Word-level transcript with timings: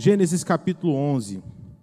Gênesis 0.00 0.44
capítulo 0.44 0.94
11. 0.94 1.42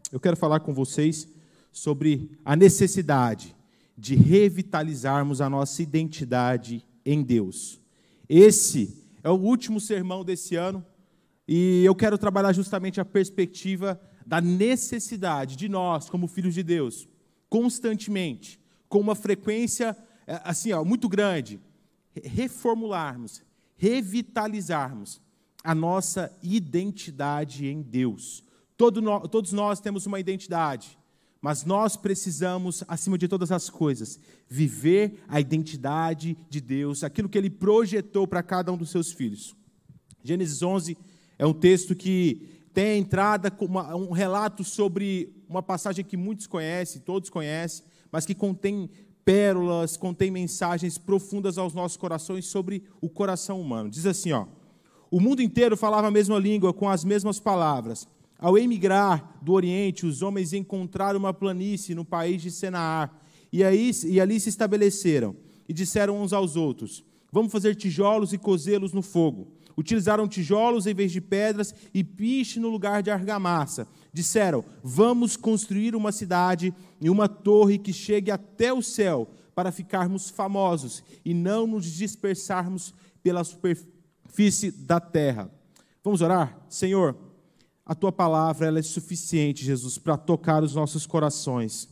Eu 0.09 0.21
quero 0.21 0.37
falar 0.37 0.61
com 0.61 0.73
vocês 0.73 1.27
sobre 1.69 2.31
a 2.45 2.55
necessidade 2.55 3.53
de 3.97 4.15
revitalizarmos 4.15 5.41
a 5.41 5.49
nossa 5.49 5.83
identidade 5.83 6.81
em 7.05 7.21
Deus. 7.21 7.77
Esse 8.29 9.05
é 9.21 9.29
o 9.29 9.33
último 9.33 9.81
sermão 9.81 10.23
desse 10.23 10.55
ano 10.55 10.81
e 11.45 11.83
eu 11.83 11.93
quero 11.93 12.17
trabalhar 12.17 12.53
justamente 12.53 13.01
a 13.01 13.05
perspectiva 13.05 13.99
da 14.25 14.39
necessidade 14.39 15.57
de 15.57 15.67
nós, 15.67 16.09
como 16.09 16.25
filhos 16.25 16.53
de 16.53 16.63
Deus, 16.63 17.09
constantemente, 17.49 18.61
com 18.87 19.01
uma 19.01 19.13
frequência 19.13 19.93
é, 20.25 20.39
assim, 20.45 20.71
ó, 20.71 20.85
muito 20.85 21.09
grande, 21.09 21.59
reformularmos, 22.23 23.43
revitalizarmos 23.75 25.21
a 25.65 25.73
nossa 25.73 26.31
identidade 26.43 27.65
em 27.65 27.81
Deus. 27.81 28.43
Todo 28.77 29.01
no, 29.01 29.27
todos 29.27 29.51
nós 29.51 29.79
temos 29.79 30.05
uma 30.05 30.19
identidade, 30.19 30.97
mas 31.41 31.65
nós 31.65 31.97
precisamos, 31.97 32.83
acima 32.87 33.17
de 33.17 33.27
todas 33.27 33.51
as 33.51 33.69
coisas, 33.69 34.19
viver 34.47 35.23
a 35.27 35.39
identidade 35.39 36.37
de 36.49 36.61
Deus, 36.61 37.03
aquilo 37.03 37.27
que 37.27 37.37
Ele 37.37 37.49
projetou 37.49 38.27
para 38.27 38.43
cada 38.43 38.71
um 38.71 38.77
dos 38.77 38.91
seus 38.91 39.11
filhos. 39.11 39.55
Gênesis 40.23 40.61
11 40.61 40.97
é 41.37 41.45
um 41.45 41.53
texto 41.53 41.95
que 41.95 42.47
tem 42.73 42.85
a 42.85 42.97
entrada 42.97 43.51
uma, 43.61 43.95
um 43.95 44.11
relato 44.11 44.63
sobre 44.63 45.33
uma 45.47 45.63
passagem 45.63 46.05
que 46.05 46.17
muitos 46.17 46.45
conhecem, 46.45 47.01
todos 47.01 47.29
conhecem, 47.29 47.85
mas 48.11 48.25
que 48.25 48.35
contém 48.35 48.89
pérolas, 49.23 49.97
contém 49.97 50.29
mensagens 50.29 50.97
profundas 50.97 51.57
aos 51.57 51.73
nossos 51.73 51.97
corações 51.97 52.45
sobre 52.45 52.83
o 53.01 53.09
coração 53.09 53.59
humano. 53.59 53.89
Diz 53.89 54.05
assim, 54.05 54.31
ó: 54.31 54.45
O 55.15 55.19
mundo 55.21 55.41
inteiro 55.41 55.77
falava 55.77 56.07
a 56.07 56.11
mesma 56.11 56.37
língua 56.37 56.73
com 56.73 56.89
as 56.89 57.05
mesmas 57.05 57.39
palavras. 57.39 58.05
Ao 58.37 58.57
emigrar 58.57 59.39
do 59.41 59.53
Oriente, 59.53 60.05
os 60.05 60.21
homens 60.21 60.51
encontraram 60.51 61.17
uma 61.17 61.33
planície 61.33 61.95
no 61.95 62.03
país 62.03 62.41
de 62.41 62.51
Senaar, 62.51 63.17
e, 63.49 63.63
aí, 63.63 63.91
e 64.07 64.19
ali 64.19 64.37
se 64.41 64.49
estabeleceram, 64.49 65.33
e 65.69 65.73
disseram 65.73 66.21
uns 66.21 66.33
aos 66.33 66.57
outros: 66.57 67.01
Vamos 67.31 67.49
fazer 67.49 67.75
tijolos 67.75 68.33
e 68.33 68.37
cozê-los 68.37 68.91
no 68.91 69.01
fogo. 69.01 69.47
Utilizaram 69.77 70.27
tijolos 70.27 70.85
em 70.85 70.93
vez 70.93 71.13
de 71.13 71.21
pedras 71.21 71.73
e 71.93 72.03
piche 72.03 72.59
no 72.59 72.67
lugar 72.67 73.01
de 73.01 73.09
argamassa. 73.09 73.87
Disseram: 74.11 74.65
Vamos 74.83 75.37
construir 75.37 75.95
uma 75.95 76.11
cidade 76.11 76.73
e 76.99 77.09
uma 77.09 77.29
torre 77.29 77.77
que 77.77 77.93
chegue 77.93 78.31
até 78.31 78.73
o 78.73 78.81
céu, 78.81 79.29
para 79.55 79.71
ficarmos 79.71 80.29
famosos 80.29 81.01
e 81.23 81.33
não 81.33 81.65
nos 81.65 81.85
dispersarmos 81.85 82.93
pela 83.23 83.45
superfície 84.35 84.69
da 84.69 84.99
terra. 84.99 85.49
Vamos 86.03 86.21
orar? 86.21 86.59
Senhor, 86.67 87.15
a 87.85 87.95
tua 87.95 88.11
palavra 88.11 88.67
ela 88.67 88.79
é 88.79 88.81
suficiente, 88.81 89.63
Jesus, 89.63 89.97
para 89.97 90.17
tocar 90.17 90.61
os 90.61 90.75
nossos 90.75 91.07
corações. 91.07 91.87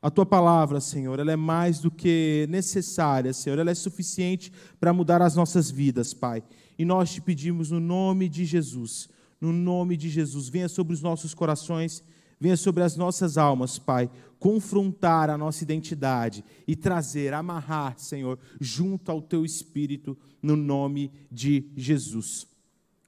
A 0.00 0.08
tua 0.08 0.24
palavra, 0.24 0.80
Senhor, 0.80 1.18
ela 1.18 1.32
é 1.32 1.36
mais 1.36 1.80
do 1.80 1.90
que 1.90 2.46
necessária, 2.48 3.32
Senhor, 3.32 3.58
ela 3.58 3.72
é 3.72 3.74
suficiente 3.74 4.52
para 4.78 4.92
mudar 4.92 5.20
as 5.20 5.34
nossas 5.34 5.68
vidas, 5.68 6.14
Pai. 6.14 6.44
E 6.78 6.84
nós 6.84 7.12
te 7.12 7.20
pedimos 7.20 7.72
no 7.72 7.80
nome 7.80 8.28
de 8.28 8.44
Jesus, 8.44 9.08
no 9.40 9.52
nome 9.52 9.96
de 9.96 10.08
Jesus, 10.08 10.48
venha 10.48 10.68
sobre 10.68 10.94
os 10.94 11.02
nossos 11.02 11.34
corações, 11.34 12.04
venha 12.40 12.56
sobre 12.56 12.82
as 12.82 12.96
nossas 12.96 13.36
almas, 13.36 13.78
Pai, 13.78 14.10
confrontar 14.38 15.28
a 15.28 15.36
nossa 15.36 15.62
identidade 15.62 16.42
e 16.66 16.74
trazer, 16.74 17.34
amarrar, 17.34 17.98
Senhor, 17.98 18.38
junto 18.58 19.12
ao 19.12 19.20
teu 19.20 19.44
espírito, 19.44 20.16
no 20.42 20.56
nome 20.56 21.12
de 21.30 21.66
Jesus. 21.76 22.46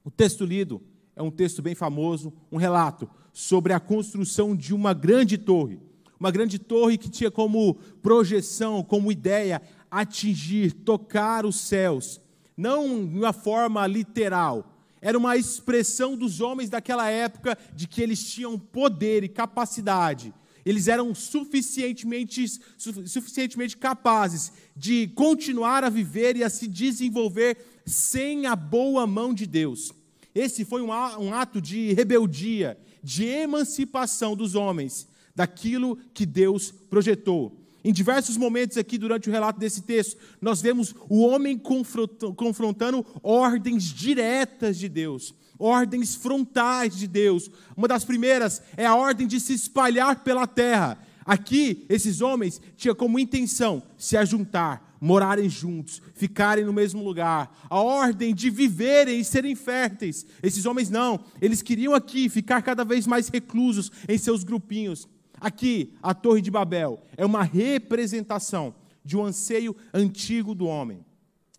O 0.04 0.10
texto 0.10 0.44
lido 0.44 0.82
é 1.16 1.22
um 1.22 1.30
texto 1.30 1.62
bem 1.62 1.74
famoso, 1.74 2.32
um 2.50 2.58
relato 2.58 3.08
sobre 3.32 3.72
a 3.72 3.80
construção 3.80 4.54
de 4.54 4.74
uma 4.74 4.92
grande 4.92 5.38
torre. 5.38 5.80
Uma 6.20 6.30
grande 6.30 6.58
torre 6.58 6.98
que 6.98 7.10
tinha 7.10 7.30
como 7.30 7.74
projeção, 8.02 8.84
como 8.84 9.10
ideia, 9.10 9.60
atingir, 9.90 10.72
tocar 10.72 11.44
os 11.46 11.56
céus 11.56 12.20
não 12.56 13.06
de 13.06 13.18
uma 13.18 13.32
forma 13.32 13.86
literal. 13.86 14.71
Era 15.02 15.18
uma 15.18 15.36
expressão 15.36 16.16
dos 16.16 16.40
homens 16.40 16.70
daquela 16.70 17.10
época 17.10 17.58
de 17.74 17.88
que 17.88 18.00
eles 18.00 18.24
tinham 18.32 18.56
poder 18.56 19.24
e 19.24 19.28
capacidade. 19.28 20.32
Eles 20.64 20.86
eram 20.86 21.12
suficientemente, 21.12 22.46
suficientemente 22.78 23.76
capazes 23.76 24.52
de 24.76 25.08
continuar 25.08 25.82
a 25.82 25.90
viver 25.90 26.36
e 26.36 26.44
a 26.44 26.48
se 26.48 26.68
desenvolver 26.68 27.58
sem 27.84 28.46
a 28.46 28.54
boa 28.54 29.04
mão 29.04 29.34
de 29.34 29.44
Deus. 29.44 29.92
Esse 30.32 30.64
foi 30.64 30.80
um 30.80 31.34
ato 31.34 31.60
de 31.60 31.92
rebeldia, 31.92 32.78
de 33.02 33.24
emancipação 33.24 34.36
dos 34.36 34.54
homens 34.54 35.08
daquilo 35.34 35.98
que 36.14 36.24
Deus 36.24 36.70
projetou. 36.70 37.58
Em 37.84 37.92
diversos 37.92 38.36
momentos 38.36 38.76
aqui 38.76 38.96
durante 38.96 39.28
o 39.28 39.32
relato 39.32 39.58
desse 39.58 39.82
texto, 39.82 40.16
nós 40.40 40.62
vemos 40.62 40.94
o 41.08 41.22
homem 41.22 41.58
confrontando 41.58 43.04
ordens 43.22 43.84
diretas 43.84 44.78
de 44.78 44.88
Deus, 44.88 45.34
ordens 45.58 46.14
frontais 46.14 46.96
de 46.96 47.08
Deus. 47.08 47.50
Uma 47.76 47.88
das 47.88 48.04
primeiras 48.04 48.62
é 48.76 48.86
a 48.86 48.94
ordem 48.94 49.26
de 49.26 49.40
se 49.40 49.52
espalhar 49.54 50.22
pela 50.22 50.46
terra. 50.46 50.98
Aqui, 51.24 51.84
esses 51.88 52.20
homens 52.20 52.60
tinham 52.76 52.94
como 52.94 53.18
intenção 53.18 53.82
se 53.96 54.16
ajuntar, 54.16 54.96
morarem 55.00 55.48
juntos, 55.48 56.00
ficarem 56.14 56.64
no 56.64 56.72
mesmo 56.72 57.02
lugar. 57.02 57.56
A 57.68 57.80
ordem 57.80 58.32
de 58.32 58.48
viverem 58.50 59.20
e 59.20 59.24
serem 59.24 59.56
férteis. 59.56 60.24
Esses 60.40 60.66
homens 60.66 60.88
não, 60.88 61.24
eles 61.40 61.62
queriam 61.62 61.94
aqui 61.94 62.28
ficar 62.28 62.62
cada 62.62 62.84
vez 62.84 63.06
mais 63.06 63.28
reclusos 63.28 63.90
em 64.08 64.18
seus 64.18 64.44
grupinhos. 64.44 65.08
Aqui, 65.42 65.92
a 66.00 66.14
Torre 66.14 66.40
de 66.40 66.52
Babel 66.52 67.02
é 67.16 67.26
uma 67.26 67.42
representação 67.42 68.72
de 69.04 69.16
um 69.16 69.24
anseio 69.24 69.74
antigo 69.92 70.54
do 70.54 70.66
homem. 70.66 71.04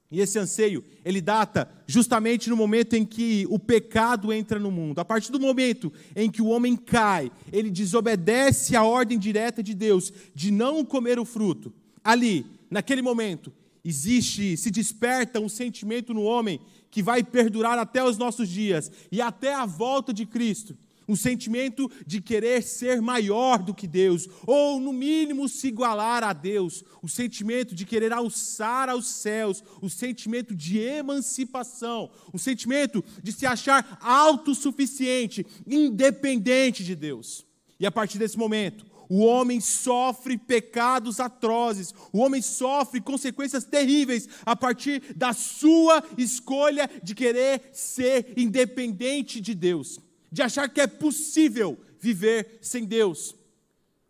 E 0.09 0.21
esse 0.21 0.39
anseio, 0.39 0.85
ele 1.03 1.19
data 1.19 1.69
justamente 1.85 2.49
no 2.49 2.55
momento 2.55 2.93
em 2.93 3.03
que 3.03 3.45
o 3.49 3.59
pecado 3.59 4.31
entra 4.31 4.57
no 4.57 4.72
mundo. 4.72 4.99
A 4.99 5.05
partir 5.05 5.33
do 5.33 5.39
momento 5.39 5.91
em 6.16 6.31
que 6.31 6.41
o 6.41 6.47
homem 6.47 6.77
cai, 6.77 7.29
ele 7.51 7.69
desobedece 7.69 8.73
à 8.73 8.85
ordem 8.85 9.19
direta 9.19 9.61
de 9.61 9.73
Deus 9.73 10.13
de 10.33 10.49
não 10.49 10.85
comer 10.85 11.19
o 11.19 11.25
fruto. 11.25 11.73
Ali, 12.01 12.45
naquele 12.72 13.01
momento, 13.01 13.51
existe, 13.83 14.55
se 14.55 14.72
desperta 14.72 15.41
um 15.41 15.49
sentimento 15.49 16.13
no 16.13 16.22
homem 16.22 16.61
que 16.89 17.03
vai 17.03 17.22
perdurar 17.22 17.77
até 17.77 18.01
os 18.01 18.17
nossos 18.17 18.47
dias 18.47 18.89
e 19.11 19.19
até 19.19 19.53
a 19.53 19.66
volta 19.66 20.13
de 20.13 20.25
Cristo 20.25 20.77
um 21.08 21.16
sentimento 21.16 21.90
de 22.06 22.22
querer 22.22 22.64
ser 22.64 23.02
maior 23.02 23.59
do 23.59 23.74
que 23.74 23.88
Deus, 23.88 24.28
ou 24.46 24.80
no 24.80 24.94
mínimo 24.94 25.47
se 25.50 25.68
igualar 25.68 26.24
a 26.24 26.34
Deus, 26.34 26.84
o 27.02 27.08
sentimento 27.08 27.75
de 27.75 27.86
querer 27.86 28.14
alçar 28.14 28.90
aos 28.90 29.08
céus, 29.08 29.64
o 29.81 29.90
sentimento 29.90 30.56
de 30.56 30.80
emancipação, 30.80 32.09
o 32.31 32.40
sentimento 32.40 33.03
de 33.22 33.31
se 33.31 33.46
achar 33.46 33.97
autossuficiente, 34.02 35.46
independente 35.68 36.84
de 36.84 36.96
Deus. 36.96 37.46
E 37.80 37.85
a 37.85 37.91
partir 37.91 38.18
desse 38.18 38.38
momento, 38.38 38.85
o 39.09 39.20
homem 39.20 39.59
sofre 39.59 40.38
pecados 40.38 41.20
atrozes, 41.20 41.94
o 42.12 42.20
homem 42.20 42.41
sofre 42.41 43.02
consequências 43.02 43.66
terríveis 43.66 44.28
a 44.46 44.56
partir 44.56 45.14
da 45.16 45.34
sua 45.34 46.03
escolha 46.18 46.90
de 47.03 47.14
querer 47.14 47.70
ser 47.74 48.34
independente 48.38 49.41
de 49.41 49.53
Deus 49.53 50.00
de 50.33 50.41
achar 50.41 50.67
que 50.67 50.81
é 50.81 50.88
possível 50.88 51.79
viver 51.99 52.58
sem 52.59 52.85
Deus. 52.85 53.35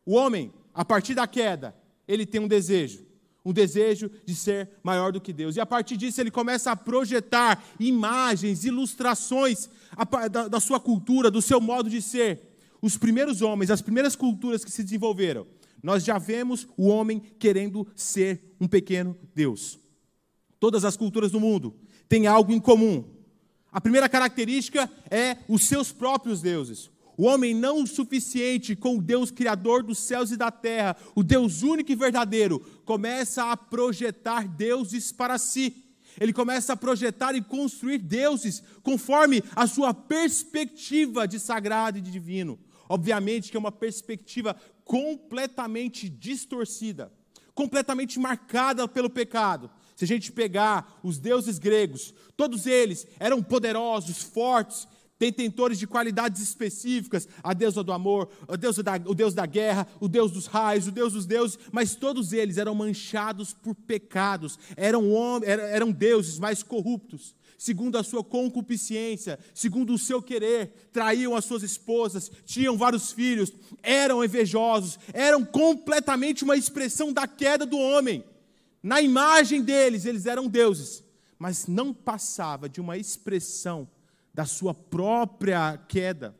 O 0.05 0.13
homem, 0.13 0.53
a 0.73 0.85
partir 0.85 1.13
da 1.13 1.27
queda, 1.27 1.75
ele 2.07 2.25
tem 2.25 2.39
um 2.39 2.47
desejo, 2.47 3.05
um 3.43 3.51
desejo 3.51 4.09
de 4.25 4.33
ser 4.33 4.69
maior 4.81 5.11
do 5.11 5.19
que 5.19 5.33
Deus. 5.33 5.57
E 5.57 5.59
a 5.59 5.65
partir 5.65 5.97
disso 5.97 6.21
ele 6.21 6.31
começa 6.31 6.71
a 6.71 6.77
projetar 6.77 7.61
imagens, 7.77 8.63
ilustrações 8.63 9.69
da, 10.49 10.61
sua 10.61 10.79
cultura, 10.79 11.29
do 11.29 11.41
seu 11.41 11.59
modo 11.59 11.89
de 11.89 12.01
ser. 12.01 12.55
Os 12.81 12.97
primeiros 12.97 13.41
homens, 13.41 13.69
as 13.69 13.81
primeiras 13.81 14.15
culturas 14.15 14.63
que 14.63 14.71
se 14.71 14.81
desenvolveram, 14.81 15.45
nós 15.83 16.05
já 16.05 16.17
vemos 16.17 16.65
o 16.77 16.87
homem 16.87 17.21
querendo 17.37 17.85
ser 17.97 18.55
um 18.61 18.67
pequeno 18.67 19.17
Deus. 19.35 19.77
Todas 20.57 20.85
as 20.85 20.95
culturas 20.95 21.31
do 21.31 21.39
mundo 21.41 21.75
têm 22.07 22.27
algo 22.27 22.53
em 22.53 22.61
comum. 22.61 23.12
A 23.73 23.81
primeira 23.81 24.07
característica 24.07 24.89
é 25.09 25.37
os 25.49 25.63
seus 25.63 25.91
próprios 25.91 26.41
deuses. 26.41 26.91
O 27.17 27.23
homem 27.23 27.55
não 27.55 27.81
o 27.81 27.87
suficiente 27.87 28.75
com 28.75 28.97
o 28.97 29.01
Deus 29.01 29.31
criador 29.31 29.81
dos 29.81 29.97
céus 29.97 30.31
e 30.31 30.37
da 30.37 30.51
terra, 30.51 30.95
o 31.15 31.23
Deus 31.23 31.63
único 31.63 31.91
e 31.91 31.95
verdadeiro, 31.95 32.59
começa 32.85 33.51
a 33.51 33.57
projetar 33.57 34.47
deuses 34.47 35.11
para 35.11 35.39
si. 35.39 35.83
Ele 36.21 36.31
começa 36.31 36.73
a 36.73 36.77
projetar 36.77 37.33
e 37.33 37.41
construir 37.41 37.97
deuses 37.97 38.61
conforme 38.83 39.43
a 39.55 39.65
sua 39.65 39.91
perspectiva 39.91 41.27
de 41.27 41.39
sagrado 41.39 41.97
e 41.97 42.01
de 42.01 42.11
divino. 42.11 42.59
Obviamente 42.87 43.49
que 43.49 43.57
é 43.57 43.59
uma 43.59 43.71
perspectiva 43.71 44.55
completamente 44.85 46.07
distorcida, 46.07 47.11
completamente 47.55 48.19
marcada 48.19 48.87
pelo 48.87 49.09
pecado. 49.09 49.71
Se 50.03 50.13
a 50.13 50.17
gente 50.17 50.33
pegar 50.33 50.99
os 51.01 51.17
deuses 51.17 51.57
gregos, 51.57 52.13
todos 52.35 52.65
eles 52.65 53.07
eram 53.17 53.41
poderosos, 53.41 54.21
fortes, 54.21 54.85
detentores 55.17 55.79
de 55.79 55.87
qualidades 55.87 56.41
específicas, 56.41 57.25
a 57.41 57.53
deusa 57.53 57.81
do 57.81 57.93
amor, 57.93 58.29
a 58.45 58.57
deusa 58.57 58.83
da, 58.83 58.95
o 59.05 59.15
deus 59.15 59.33
da 59.33 59.45
guerra, 59.45 59.87
o 60.01 60.09
deus 60.09 60.29
dos 60.29 60.45
raios, 60.45 60.87
o 60.87 60.91
deus 60.91 61.13
dos 61.13 61.25
deuses, 61.25 61.57
mas 61.71 61.95
todos 61.95 62.33
eles 62.33 62.57
eram 62.57 62.75
manchados 62.75 63.53
por 63.53 63.73
pecados, 63.75 64.59
eram, 64.75 65.09
homens, 65.09 65.47
eram 65.47 65.89
deuses 65.89 66.37
mais 66.37 66.61
corruptos. 66.61 67.33
Segundo 67.57 67.97
a 67.97 68.03
sua 68.03 68.25
concupiscência, 68.25 69.39
segundo 69.53 69.93
o 69.93 69.97
seu 69.97 70.21
querer, 70.21 70.89
traíam 70.91 71.33
as 71.33 71.45
suas 71.45 71.63
esposas, 71.63 72.29
tinham 72.43 72.75
vários 72.75 73.13
filhos, 73.13 73.53
eram 73.81 74.21
invejosos, 74.21 74.99
eram 75.13 75.45
completamente 75.45 76.43
uma 76.43 76.57
expressão 76.57 77.13
da 77.13 77.25
queda 77.25 77.65
do 77.65 77.77
homem. 77.77 78.21
Na 78.83 79.01
imagem 79.01 79.61
deles, 79.61 80.03
eles 80.03 80.25
eram 80.25 80.49
deuses, 80.49 81.01
mas 81.39 81.67
não 81.67 81.93
passava 81.93 82.67
de 82.67 82.81
uma 82.81 82.97
expressão 82.97 83.87
da 84.33 84.45
sua 84.45 84.73
própria 84.73 85.77
queda. 85.87 86.35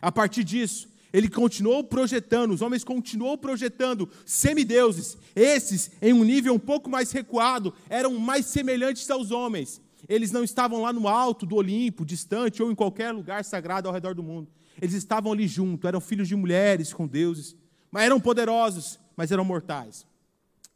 A 0.00 0.12
partir 0.12 0.44
disso, 0.44 0.88
ele 1.12 1.28
continuou 1.28 1.82
projetando, 1.82 2.52
os 2.52 2.62
homens 2.62 2.84
continuou 2.84 3.36
projetando 3.36 4.08
semideuses. 4.24 5.18
Esses, 5.34 5.90
em 6.00 6.12
um 6.12 6.22
nível 6.22 6.54
um 6.54 6.58
pouco 6.58 6.88
mais 6.88 7.10
recuado, 7.10 7.74
eram 7.90 8.16
mais 8.18 8.46
semelhantes 8.46 9.10
aos 9.10 9.32
homens. 9.32 9.80
Eles 10.08 10.30
não 10.30 10.44
estavam 10.44 10.82
lá 10.82 10.92
no 10.92 11.08
alto 11.08 11.44
do 11.44 11.56
Olimpo, 11.56 12.04
distante 12.04 12.62
ou 12.62 12.70
em 12.70 12.74
qualquer 12.74 13.10
lugar 13.10 13.44
sagrado 13.44 13.88
ao 13.88 13.94
redor 13.94 14.14
do 14.14 14.22
mundo. 14.22 14.48
Eles 14.80 14.94
estavam 14.94 15.32
ali 15.32 15.48
junto, 15.48 15.88
eram 15.88 16.00
filhos 16.00 16.28
de 16.28 16.36
mulheres 16.36 16.92
com 16.92 17.08
deuses, 17.08 17.56
mas 17.90 18.04
eram 18.04 18.20
poderosos, 18.20 19.00
mas 19.16 19.32
eram 19.32 19.44
mortais. 19.44 20.06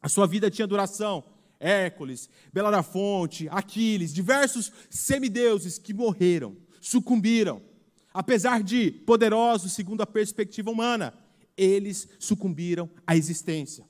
A 0.03 0.09
sua 0.09 0.27
vida 0.27 0.51
tinha 0.51 0.67
duração. 0.67 1.25
Hércules, 1.61 2.29
Bela 2.53 2.73
da 2.73 2.83
Fonte, 2.83 3.49
Aquiles, 3.49 4.13
diversos 4.13 4.73
semideuses 4.91 5.79
que 5.79 5.95
morreram, 5.95 6.57
sucumbiram. 6.81 7.63
Apesar 8.13 8.65
de 8.65 8.91
poderosos 8.91 9.73
segundo 9.73 10.01
a 10.01 10.07
perspectiva 10.07 10.71
humana, 10.71 11.15
eles 11.57 12.09
sucumbiram 12.19 12.91
à 13.07 13.17
existência. 13.17 13.87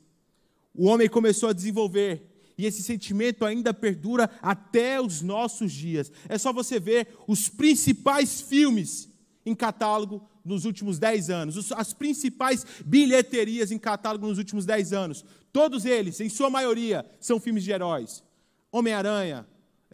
O 0.74 0.86
homem 0.86 1.08
começou 1.08 1.48
a 1.48 1.54
desenvolver 1.54 2.28
e 2.58 2.66
esse 2.66 2.82
sentimento 2.82 3.44
ainda 3.44 3.72
perdura 3.72 4.30
até 4.42 5.00
os 5.00 5.22
nossos 5.22 5.72
dias. 5.72 6.12
É 6.28 6.36
só 6.36 6.52
você 6.52 6.78
ver 6.78 7.08
os 7.26 7.48
principais 7.48 8.42
filmes 8.42 9.08
em 9.44 9.54
catálogo 9.54 10.22
nos 10.44 10.64
últimos 10.64 10.98
10 10.98 11.30
anos, 11.30 11.72
as 11.72 11.92
principais 11.92 12.66
bilheterias 12.84 13.70
em 13.70 13.78
catálogo 13.78 14.26
nos 14.26 14.38
últimos 14.38 14.64
10 14.66 14.92
anos. 14.92 15.24
Todos 15.52 15.84
eles, 15.84 16.20
em 16.20 16.28
sua 16.28 16.50
maioria, 16.50 17.04
são 17.20 17.40
filmes 17.40 17.64
de 17.64 17.70
heróis. 17.70 18.22
Homem-Aranha, 18.70 19.46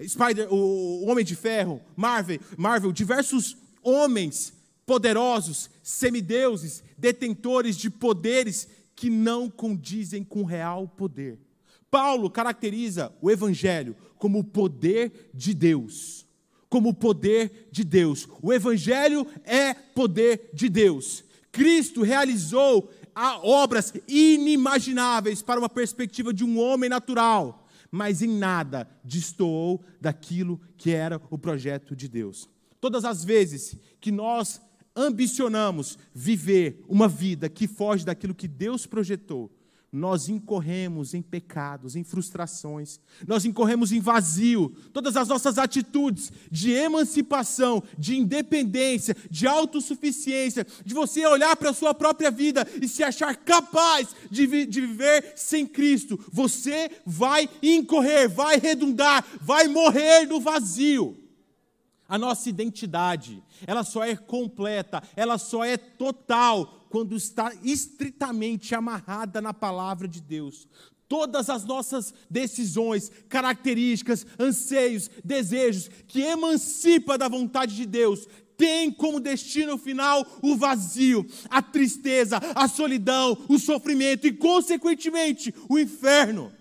Spider, 0.06 0.52
o 0.52 1.04
Homem 1.06 1.24
de 1.24 1.34
Ferro, 1.34 1.80
Marvel, 1.96 2.38
Marvel, 2.56 2.92
diversos 2.92 3.56
homens 3.82 4.52
poderosos, 4.86 5.68
semideuses, 5.82 6.82
detentores 6.96 7.76
de 7.76 7.90
poderes 7.90 8.68
que 8.94 9.10
não 9.10 9.50
condizem 9.50 10.24
com 10.24 10.44
real 10.44 10.88
poder. 10.88 11.38
Paulo 11.90 12.30
caracteriza 12.30 13.12
o 13.20 13.30
evangelho 13.30 13.96
como 14.16 14.40
o 14.40 14.44
poder 14.44 15.30
de 15.34 15.54
Deus 15.54 16.27
como 16.68 16.94
poder 16.94 17.68
de 17.70 17.84
Deus. 17.84 18.28
O 18.42 18.52
Evangelho 18.52 19.26
é 19.44 19.74
poder 19.74 20.50
de 20.52 20.68
Deus. 20.68 21.24
Cristo 21.50 22.02
realizou 22.02 22.90
obras 23.42 23.92
inimagináveis 24.06 25.42
para 25.42 25.58
uma 25.58 25.68
perspectiva 25.68 26.32
de 26.32 26.44
um 26.44 26.58
homem 26.60 26.88
natural, 26.88 27.66
mas 27.90 28.22
em 28.22 28.28
nada 28.28 28.88
destoou 29.02 29.82
daquilo 30.00 30.60
que 30.76 30.90
era 30.90 31.20
o 31.30 31.38
projeto 31.38 31.96
de 31.96 32.06
Deus. 32.06 32.48
Todas 32.80 33.04
as 33.04 33.24
vezes 33.24 33.76
que 34.00 34.12
nós 34.12 34.60
ambicionamos 34.94 35.98
viver 36.14 36.84
uma 36.88 37.08
vida 37.08 37.48
que 37.48 37.66
foge 37.66 38.04
daquilo 38.04 38.34
que 38.34 38.46
Deus 38.46 38.86
projetou, 38.86 39.50
nós 39.90 40.28
incorremos 40.28 41.14
em 41.14 41.22
pecados, 41.22 41.96
em 41.96 42.04
frustrações, 42.04 43.00
nós 43.26 43.46
incorremos 43.46 43.90
em 43.90 44.00
vazio. 44.00 44.68
Todas 44.92 45.16
as 45.16 45.28
nossas 45.28 45.56
atitudes 45.56 46.30
de 46.50 46.72
emancipação, 46.72 47.82
de 47.96 48.16
independência, 48.16 49.16
de 49.30 49.46
autossuficiência, 49.46 50.66
de 50.84 50.92
você 50.92 51.26
olhar 51.26 51.56
para 51.56 51.70
a 51.70 51.74
sua 51.74 51.94
própria 51.94 52.30
vida 52.30 52.66
e 52.82 52.86
se 52.86 53.02
achar 53.02 53.34
capaz 53.34 54.14
de, 54.30 54.46
vi 54.46 54.66
de 54.66 54.82
viver 54.82 55.32
sem 55.36 55.66
Cristo, 55.66 56.18
você 56.30 56.90
vai 57.06 57.48
incorrer, 57.62 58.28
vai 58.28 58.58
redundar, 58.58 59.24
vai 59.40 59.68
morrer 59.68 60.26
no 60.26 60.38
vazio. 60.38 61.16
A 62.06 62.18
nossa 62.18 62.48
identidade, 62.48 63.42
ela 63.66 63.84
só 63.84 64.02
é 64.02 64.16
completa, 64.16 65.02
ela 65.14 65.36
só 65.36 65.62
é 65.62 65.76
total 65.76 66.77
quando 66.88 67.16
está 67.16 67.52
estritamente 67.62 68.74
amarrada 68.74 69.40
na 69.40 69.54
palavra 69.54 70.08
de 70.08 70.20
Deus. 70.20 70.68
Todas 71.08 71.48
as 71.48 71.64
nossas 71.64 72.12
decisões, 72.28 73.10
características, 73.28 74.26
anseios, 74.38 75.10
desejos 75.24 75.88
que 76.06 76.20
emancipa 76.20 77.16
da 77.16 77.28
vontade 77.28 77.74
de 77.74 77.86
Deus, 77.86 78.28
tem 78.58 78.90
como 78.90 79.20
destino 79.20 79.78
final 79.78 80.26
o 80.42 80.56
vazio, 80.56 81.24
a 81.48 81.62
tristeza, 81.62 82.38
a 82.54 82.68
solidão, 82.68 83.38
o 83.48 83.58
sofrimento 83.58 84.26
e, 84.26 84.32
consequentemente, 84.32 85.54
o 85.68 85.78
inferno. 85.78 86.52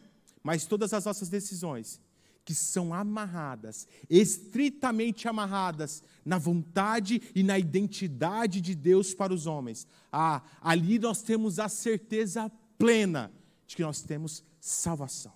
Mas 0.43 0.65
todas 0.65 0.93
as 0.93 1.03
nossas 1.03 1.27
decisões 1.27 1.99
que 2.47 2.55
são 2.55 2.93
amarradas, 2.93 3.85
estritamente 4.09 5.27
amarradas 5.27 6.01
na 6.23 6.37
vontade 6.37 7.21
e 7.35 7.43
na 7.43 7.59
identidade 7.59 8.61
de 8.61 8.73
Deus 8.73 9.13
para 9.13 9.33
os 9.33 9.45
homens. 9.45 9.85
Ah, 10.09 10.41
ali 10.61 10.97
nós 10.97 11.21
temos 11.21 11.59
a 11.59 11.67
certeza 11.67 12.49
plena 12.77 13.33
de 13.67 13.75
que 13.75 13.81
nós 13.81 14.01
temos 14.01 14.45
salvação. 14.61 15.33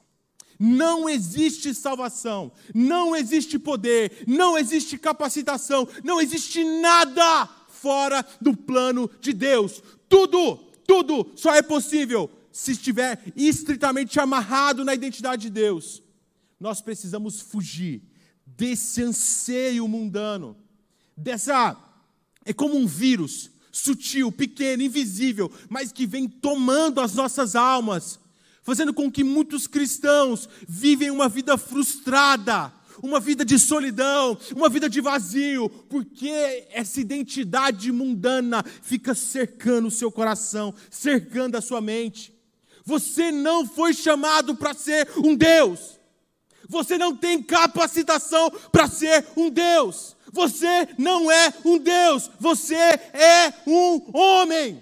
Não 0.57 1.09
existe 1.09 1.75
salvação, 1.75 2.49
não 2.73 3.13
existe 3.13 3.59
poder, 3.59 4.23
não 4.25 4.57
existe 4.57 4.97
capacitação, 4.97 5.85
não 6.05 6.21
existe 6.21 6.63
nada 6.63 7.45
fora 7.67 8.25
do 8.39 8.55
plano 8.55 9.11
de 9.19 9.33
Deus. 9.33 9.83
Tudo, 10.07 10.55
tudo 10.87 11.29
só 11.35 11.53
é 11.53 11.61
possível 11.61 12.31
se 12.53 12.71
estiver 12.71 13.21
estritamente 13.35 14.17
amarrado 14.17 14.85
na 14.85 14.95
identidade 14.95 15.41
de 15.41 15.49
Deus 15.49 16.01
nós 16.61 16.79
precisamos 16.79 17.41
fugir 17.41 18.03
desse 18.45 19.01
anseio 19.01 19.87
mundano, 19.87 20.55
dessa. 21.17 21.75
É 22.45 22.53
como 22.53 22.77
um 22.77 22.85
vírus, 22.85 23.49
sutil, 23.71 24.31
pequeno, 24.31 24.83
invisível, 24.83 25.51
mas 25.67 25.91
que 25.91 26.05
vem 26.05 26.29
tomando 26.29 27.01
as 27.01 27.15
nossas 27.15 27.55
almas, 27.55 28.19
fazendo 28.61 28.93
com 28.93 29.11
que 29.11 29.23
muitos 29.23 29.65
cristãos 29.65 30.47
vivem 30.67 31.09
uma 31.09 31.27
vida 31.27 31.57
frustrada, 31.57 32.71
uma 33.01 33.19
vida 33.19 33.43
de 33.43 33.57
solidão, 33.57 34.37
uma 34.55 34.69
vida 34.69 34.87
de 34.87 35.01
vazio, 35.01 35.67
porque 35.67 36.29
essa 36.69 37.01
identidade 37.01 37.91
mundana 37.91 38.63
fica 38.83 39.15
cercando 39.15 39.87
o 39.87 39.91
seu 39.91 40.11
coração, 40.11 40.75
cercando 40.91 41.57
a 41.57 41.61
sua 41.61 41.81
mente. 41.81 42.31
Você 42.85 43.31
não 43.31 43.65
foi 43.65 43.95
chamado 43.95 44.55
para 44.55 44.75
ser 44.75 45.09
um 45.17 45.35
Deus. 45.35 46.00
Você 46.71 46.97
não 46.97 47.13
tem 47.13 47.43
capacitação 47.43 48.49
para 48.71 48.87
ser 48.87 49.27
um 49.35 49.49
Deus. 49.49 50.15
Você 50.31 50.87
não 50.97 51.29
é 51.29 51.53
um 51.65 51.77
Deus. 51.77 52.31
Você 52.39 52.75
é 52.75 53.53
um 53.67 54.17
homem. 54.17 54.81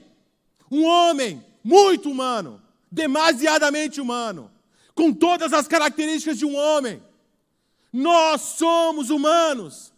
Um 0.70 0.84
homem 0.86 1.44
muito 1.64 2.12
humano, 2.12 2.62
demasiadamente 2.92 4.00
humano, 4.00 4.52
com 4.94 5.12
todas 5.12 5.52
as 5.52 5.68
características 5.68 6.38
de 6.38 6.46
um 6.46 6.56
homem. 6.56 7.02
Nós 7.92 8.40
somos 8.42 9.10
humanos. 9.10 9.92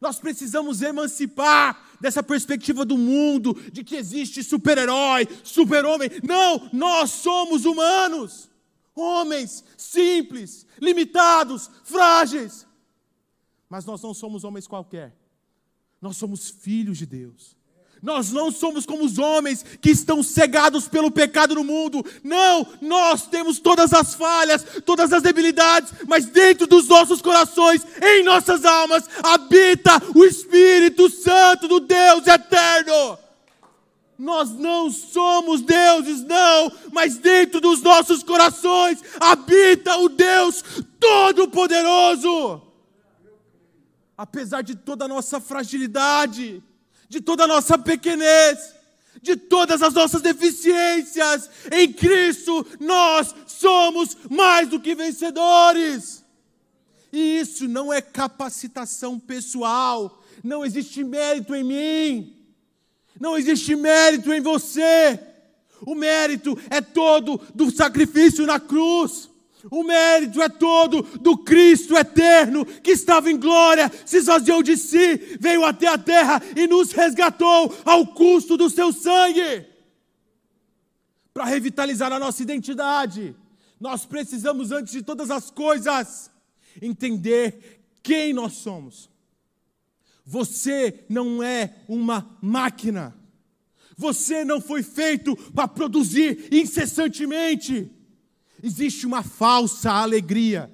Nós 0.00 0.18
precisamos 0.18 0.80
emancipar 0.80 1.86
dessa 2.00 2.22
perspectiva 2.22 2.82
do 2.86 2.96
mundo, 2.96 3.52
de 3.70 3.84
que 3.84 3.94
existe 3.94 4.42
super-herói, 4.42 5.28
super-homem. 5.44 6.08
Não, 6.22 6.70
nós 6.72 7.10
somos 7.10 7.66
humanos 7.66 8.48
homens 8.98 9.64
simples, 9.76 10.66
limitados, 10.80 11.70
frágeis. 11.84 12.66
Mas 13.68 13.84
nós 13.84 14.02
não 14.02 14.14
somos 14.14 14.44
homens 14.44 14.66
qualquer. 14.66 15.16
Nós 16.00 16.16
somos 16.16 16.48
filhos 16.48 16.98
de 16.98 17.06
Deus. 17.06 17.56
Nós 18.02 18.30
não 18.30 18.50
somos 18.50 18.86
como 18.86 19.04
os 19.04 19.18
homens 19.18 19.64
que 19.80 19.90
estão 19.90 20.22
cegados 20.22 20.88
pelo 20.88 21.10
pecado 21.10 21.54
no 21.54 21.64
mundo. 21.64 22.04
Não, 22.22 22.66
nós 22.80 23.26
temos 23.26 23.58
todas 23.58 23.92
as 23.92 24.14
falhas, 24.14 24.64
todas 24.84 25.12
as 25.12 25.22
debilidades, 25.22 25.92
mas 26.06 26.26
dentro 26.26 26.66
dos 26.66 26.86
nossos 26.86 27.20
corações, 27.20 27.84
em 28.00 28.22
nossas 28.22 28.64
almas, 28.64 29.08
habita 29.22 30.00
o 30.14 30.24
Espírito 30.24 31.10
Santo 31.10 31.66
do 31.66 31.80
Deus 31.80 32.26
eterno. 32.26 33.18
Nós 34.18 34.50
não 34.50 34.90
somos 34.90 35.60
deuses, 35.60 36.24
não, 36.24 36.72
mas 36.92 37.18
dentro 37.18 37.60
dos 37.60 37.80
nossos 37.80 38.24
corações 38.24 39.00
habita 39.20 39.96
o 39.98 40.08
Deus 40.08 40.64
Todo-Poderoso. 40.98 42.62
apesar 44.16 44.62
de 44.62 44.74
toda 44.74 45.04
a 45.04 45.08
nossa 45.08 45.40
fragilidade, 45.40 46.60
de 47.08 47.20
toda 47.20 47.44
a 47.44 47.46
nossa 47.46 47.78
pequenez, 47.78 48.74
de 49.22 49.36
todas 49.36 49.80
as 49.80 49.94
nossas 49.94 50.20
deficiências, 50.20 51.48
em 51.70 51.92
Cristo 51.92 52.66
nós 52.80 53.32
somos 53.46 54.16
mais 54.28 54.68
do 54.68 54.80
que 54.80 54.96
vencedores. 54.96 56.24
E 57.12 57.38
isso 57.38 57.68
não 57.68 57.92
é 57.92 58.00
capacitação 58.00 59.16
pessoal, 59.20 60.20
não 60.42 60.64
existe 60.64 61.04
mérito 61.04 61.54
em 61.54 61.62
mim, 61.62 62.37
não 63.20 63.36
existe 63.36 63.74
mérito 63.74 64.32
em 64.32 64.40
você. 64.40 65.18
O 65.82 65.94
mérito 65.94 66.58
é 66.70 66.80
todo 66.80 67.40
do 67.54 67.70
sacrifício 67.70 68.46
na 68.46 68.58
cruz. 68.58 69.28
O 69.70 69.82
mérito 69.82 70.40
é 70.40 70.48
todo 70.48 71.02
do 71.02 71.36
Cristo 71.36 71.96
eterno, 71.96 72.64
que 72.64 72.92
estava 72.92 73.30
em 73.30 73.36
glória, 73.36 73.90
se 74.06 74.18
esvaziou 74.18 74.62
de 74.62 74.76
si, 74.76 75.16
veio 75.40 75.64
até 75.64 75.88
a 75.88 75.98
terra 75.98 76.40
e 76.56 76.66
nos 76.66 76.92
resgatou 76.92 77.74
ao 77.84 78.06
custo 78.06 78.56
do 78.56 78.70
seu 78.70 78.92
sangue. 78.92 79.66
Para 81.34 81.44
revitalizar 81.44 82.12
a 82.12 82.18
nossa 82.18 82.42
identidade, 82.42 83.34
nós 83.80 84.06
precisamos, 84.06 84.70
antes 84.72 84.92
de 84.92 85.02
todas 85.02 85.30
as 85.30 85.50
coisas, 85.50 86.30
entender 86.80 87.82
quem 88.02 88.32
nós 88.32 88.54
somos. 88.54 89.10
Você 90.28 91.06
não 91.08 91.42
é 91.42 91.74
uma 91.88 92.36
máquina. 92.42 93.16
Você 93.96 94.44
não 94.44 94.60
foi 94.60 94.82
feito 94.82 95.34
para 95.54 95.66
produzir 95.66 96.48
incessantemente. 96.52 97.90
Existe 98.62 99.06
uma 99.06 99.22
falsa 99.22 99.90
alegria 99.90 100.70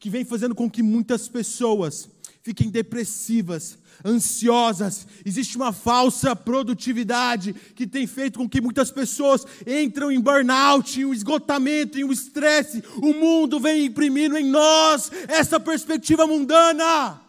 que 0.00 0.10
vem 0.10 0.24
fazendo 0.24 0.56
com 0.56 0.68
que 0.68 0.82
muitas 0.82 1.28
pessoas 1.28 2.08
fiquem 2.42 2.68
depressivas, 2.68 3.78
ansiosas. 4.04 5.06
Existe 5.24 5.56
uma 5.56 5.72
falsa 5.72 6.34
produtividade 6.34 7.54
que 7.76 7.86
tem 7.86 8.08
feito 8.08 8.40
com 8.40 8.48
que 8.48 8.60
muitas 8.60 8.90
pessoas 8.90 9.46
entram 9.64 10.10
em 10.10 10.20
burnout, 10.20 11.00
em 11.00 11.04
um 11.04 11.14
esgotamento, 11.14 11.96
em 11.96 12.02
um 12.02 12.10
estresse. 12.10 12.82
O 12.96 13.14
mundo 13.14 13.60
vem 13.60 13.84
imprimindo 13.84 14.36
em 14.36 14.50
nós 14.50 15.12
essa 15.28 15.60
perspectiva 15.60 16.26
mundana. 16.26 17.24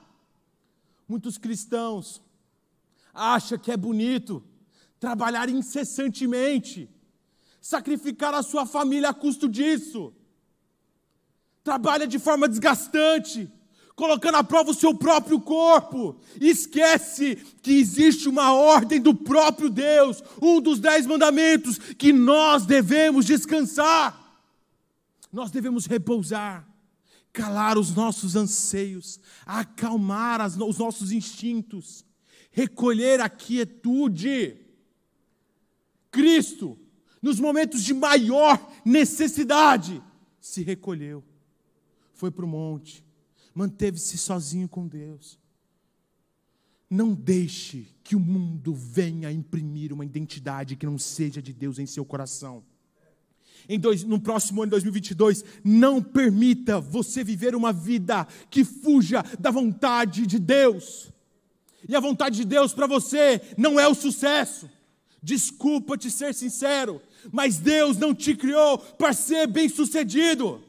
Muitos 1.08 1.38
cristãos 1.38 2.22
acham 3.14 3.58
que 3.58 3.72
é 3.72 3.78
bonito 3.78 4.44
trabalhar 5.00 5.50
incessantemente 5.50 6.90
sacrificar 7.68 8.34
a 8.34 8.42
sua 8.42 8.66
família 8.66 9.10
a 9.10 9.14
custo 9.14 9.50
disso. 9.50 10.14
Trabalha 11.66 12.08
de 12.08 12.18
forma 12.18 12.48
desgastante, 12.48 13.52
colocando 13.94 14.36
à 14.36 14.44
prova 14.44 14.72
o 14.72 14.74
seu 14.74 14.96
próprio 14.96 15.38
corpo. 15.42 16.18
Esquece 16.40 17.36
que 17.62 17.74
existe 17.74 18.30
uma 18.30 18.54
ordem 18.54 19.02
do 19.02 19.14
próprio 19.14 19.70
Deus, 19.70 20.24
um 20.42 20.62
dos 20.62 20.80
dez 20.80 21.06
mandamentos, 21.06 21.78
que 21.78 22.14
nós 22.14 22.66
devemos 22.66 23.26
descansar. 23.26 24.18
Nós 25.30 25.52
devemos 25.52 25.88
repousar, 25.88 26.66
calar 27.38 27.78
os 27.78 27.94
nossos 27.94 28.36
anseios, 28.36 29.20
acalmar 29.46 30.42
as, 30.42 30.58
os 30.58 30.80
nossos 30.80 31.12
instintos, 31.12 32.04
recolher 32.50 33.22
a 33.22 33.30
quietude. 33.30 34.58
Cristo 36.10 36.76
nos 37.22 37.40
momentos 37.40 37.84
de 37.84 37.94
maior 37.94 38.60
necessidade, 38.84 40.02
se 40.42 40.64
recolheu, 40.64 41.24
foi 42.12 42.32
para 42.32 42.44
o 42.44 42.48
monte, 42.48 43.06
manteve-se 43.54 44.18
sozinho 44.18 44.68
com 44.68 44.88
Deus. 44.88 45.40
Não 46.90 47.14
deixe 47.14 47.88
que 48.04 48.16
o 48.16 48.20
mundo 48.20 48.74
venha 48.74 49.32
imprimir 49.32 49.94
uma 49.94 50.06
identidade 50.06 50.76
que 50.76 50.86
não 50.88 50.98
seja 50.98 51.40
de 51.40 51.54
Deus 51.54 51.78
em 51.78 51.86
seu 51.86 52.04
coração. 52.04 52.64
Em 53.68 53.80
dois, 53.80 54.04
no 54.04 54.20
próximo 54.20 54.62
ano, 54.62 54.72
2022, 54.72 55.44
não 55.64 56.02
permita 56.02 56.80
você 56.80 57.24
viver 57.24 57.56
uma 57.56 57.74
vida 57.74 58.28
que 58.50 58.64
fuja 58.64 59.24
da 59.40 59.52
vontade 59.52 60.26
de 60.26 60.40
Deus. 60.40 61.12
E 61.88 61.96
a 61.96 62.00
vontade 62.00 62.38
de 62.38 62.46
Deus 62.46 62.74
para 62.74 62.88
você 62.88 63.42
não 63.58 63.80
é 63.80 63.88
o 63.88 63.96
sucesso. 63.96 64.70
Desculpa 65.22 65.98
te 65.98 66.12
ser 66.12 66.34
sincero, 66.34 67.02
mas 67.32 67.58
Deus 67.58 67.98
não 67.98 68.14
te 68.14 68.36
criou 68.36 68.78
para 68.78 69.14
ser 69.14 69.48
bem-sucedido. 69.48 70.64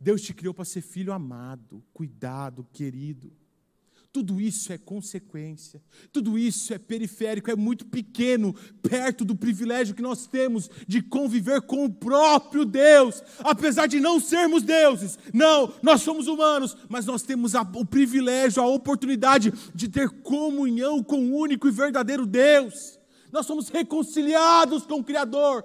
Deus 0.00 0.22
te 0.22 0.32
criou 0.32 0.54
para 0.54 0.64
ser 0.64 0.80
filho 0.80 1.12
amado, 1.12 1.82
cuidado, 1.92 2.66
querido. 2.72 3.30
Tudo 4.12 4.40
isso 4.40 4.72
é 4.72 4.78
consequência, 4.78 5.80
tudo 6.12 6.36
isso 6.36 6.74
é 6.74 6.78
periférico, 6.78 7.48
é 7.48 7.54
muito 7.54 7.86
pequeno, 7.86 8.52
perto 8.82 9.24
do 9.24 9.36
privilégio 9.36 9.94
que 9.94 10.02
nós 10.02 10.26
temos 10.26 10.68
de 10.88 11.00
conviver 11.00 11.62
com 11.62 11.84
o 11.84 11.92
próprio 11.92 12.64
Deus, 12.64 13.22
apesar 13.38 13.86
de 13.86 14.00
não 14.00 14.18
sermos 14.18 14.64
deuses. 14.64 15.16
Não, 15.32 15.72
nós 15.80 16.02
somos 16.02 16.26
humanos, 16.26 16.76
mas 16.88 17.06
nós 17.06 17.22
temos 17.22 17.54
a, 17.54 17.62
o 17.62 17.84
privilégio, 17.84 18.60
a 18.60 18.66
oportunidade 18.66 19.52
de 19.72 19.88
ter 19.88 20.10
comunhão 20.10 21.04
com 21.04 21.26
o 21.26 21.36
único 21.36 21.68
e 21.68 21.70
verdadeiro 21.70 22.26
Deus. 22.26 22.98
Nós 23.30 23.46
somos 23.46 23.68
reconciliados 23.68 24.84
com 24.86 24.96
o 24.96 25.04
Criador 25.04 25.64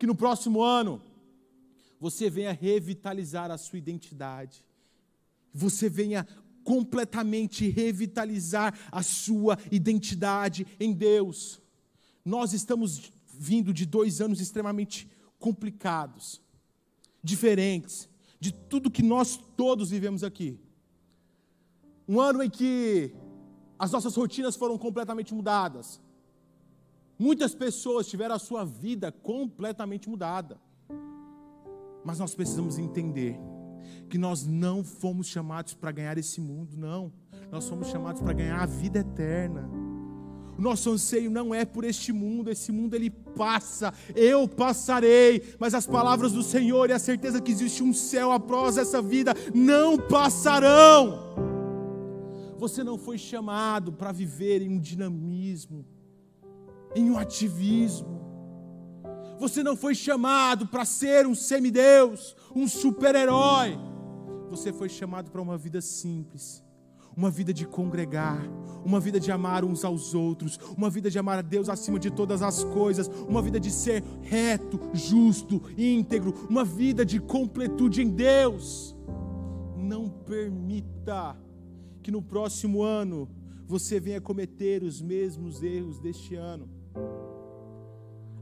que 0.00 0.06
no 0.06 0.14
próximo 0.14 0.62
ano 0.62 1.02
você 2.00 2.30
venha 2.30 2.52
revitalizar 2.52 3.50
a 3.50 3.58
sua 3.58 3.78
identidade, 3.78 4.64
você 5.52 5.90
venha 5.90 6.26
completamente 6.64 7.68
revitalizar 7.68 8.78
a 8.90 9.02
sua 9.02 9.58
identidade 9.70 10.66
em 10.78 10.92
Deus. 10.92 11.60
Nós 12.24 12.52
estamos 12.52 13.12
vindo 13.32 13.72
de 13.72 13.86
dois 13.86 14.20
anos 14.20 14.40
extremamente 14.40 15.10
complicados, 15.38 16.40
diferentes, 17.22 18.08
de 18.38 18.52
tudo 18.52 18.90
que 18.90 19.02
nós 19.02 19.38
todos 19.56 19.90
vivemos 19.90 20.22
aqui. 20.22 20.58
Um 22.08 22.20
ano 22.20 22.42
em 22.42 22.50
que 22.50 23.14
as 23.78 23.92
nossas 23.92 24.14
rotinas 24.16 24.56
foram 24.56 24.76
completamente 24.76 25.34
mudadas. 25.34 26.00
Muitas 27.18 27.54
pessoas 27.54 28.06
tiveram 28.06 28.34
a 28.34 28.38
sua 28.38 28.64
vida 28.64 29.12
completamente 29.12 30.08
mudada. 30.08 30.60
Mas 32.04 32.18
nós 32.18 32.34
precisamos 32.34 32.78
entender 32.78 33.38
que 34.08 34.18
nós 34.18 34.46
não 34.46 34.82
fomos 34.84 35.26
chamados 35.26 35.74
para 35.74 35.92
ganhar 35.92 36.18
esse 36.18 36.40
mundo, 36.40 36.76
não. 36.76 37.12
Nós 37.50 37.68
fomos 37.68 37.88
chamados 37.88 38.20
para 38.20 38.32
ganhar 38.32 38.60
a 38.60 38.66
vida 38.66 39.00
eterna. 39.00 39.68
O 40.60 40.62
nosso 40.62 40.90
anseio 40.90 41.30
não 41.30 41.54
é 41.54 41.64
por 41.64 41.84
este 41.84 42.12
mundo, 42.12 42.50
esse 42.50 42.70
mundo 42.70 42.94
ele 42.94 43.08
passa, 43.08 43.94
eu 44.14 44.46
passarei, 44.46 45.42
mas 45.58 45.72
as 45.72 45.86
palavras 45.86 46.32
do 46.32 46.42
Senhor 46.42 46.90
e 46.90 46.92
a 46.92 46.98
certeza 46.98 47.40
que 47.40 47.50
existe 47.50 47.82
um 47.82 47.94
céu 47.94 48.30
após 48.30 48.76
essa 48.76 49.00
vida 49.00 49.34
não 49.54 49.96
passarão. 49.96 51.18
Você 52.58 52.84
não 52.84 52.98
foi 52.98 53.16
chamado 53.16 53.90
para 53.90 54.12
viver 54.12 54.60
em 54.60 54.68
um 54.68 54.78
dinamismo, 54.78 55.82
em 56.94 57.10
um 57.10 57.16
ativismo. 57.16 58.29
Você 59.40 59.62
não 59.62 59.74
foi 59.74 59.94
chamado 59.94 60.66
para 60.66 60.84
ser 60.84 61.26
um 61.26 61.34
semideus, 61.34 62.36
um 62.54 62.68
super-herói. 62.68 63.74
Você 64.50 64.70
foi 64.70 64.90
chamado 64.90 65.30
para 65.30 65.40
uma 65.40 65.56
vida 65.56 65.80
simples, 65.80 66.62
uma 67.16 67.30
vida 67.30 67.50
de 67.50 67.66
congregar, 67.66 68.38
uma 68.84 69.00
vida 69.00 69.18
de 69.18 69.32
amar 69.32 69.64
uns 69.64 69.82
aos 69.82 70.12
outros, 70.14 70.60
uma 70.76 70.90
vida 70.90 71.08
de 71.08 71.18
amar 71.18 71.38
a 71.38 71.42
Deus 71.42 71.70
acima 71.70 71.98
de 71.98 72.10
todas 72.10 72.42
as 72.42 72.64
coisas, 72.64 73.08
uma 73.26 73.40
vida 73.40 73.58
de 73.58 73.70
ser 73.70 74.04
reto, 74.20 74.78
justo, 74.92 75.62
íntegro, 75.74 76.34
uma 76.50 76.62
vida 76.62 77.02
de 77.02 77.18
completude 77.18 78.02
em 78.02 78.10
Deus. 78.10 78.94
Não 79.74 80.06
permita 80.06 81.34
que 82.02 82.10
no 82.10 82.20
próximo 82.20 82.82
ano 82.82 83.26
você 83.66 83.98
venha 83.98 84.20
cometer 84.20 84.82
os 84.82 85.00
mesmos 85.00 85.62
erros 85.62 85.98
deste 85.98 86.34
ano. 86.34 86.79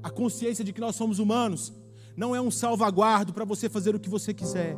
A 0.02 0.10
consciência 0.10 0.64
de 0.64 0.72
que 0.72 0.80
nós 0.80 0.96
somos 0.96 1.18
humanos 1.18 1.72
não 2.16 2.34
é 2.34 2.40
um 2.40 2.50
salvaguardo 2.50 3.32
para 3.32 3.44
você 3.44 3.68
fazer 3.68 3.94
o 3.94 4.00
que 4.00 4.08
você 4.08 4.34
quiser. 4.34 4.76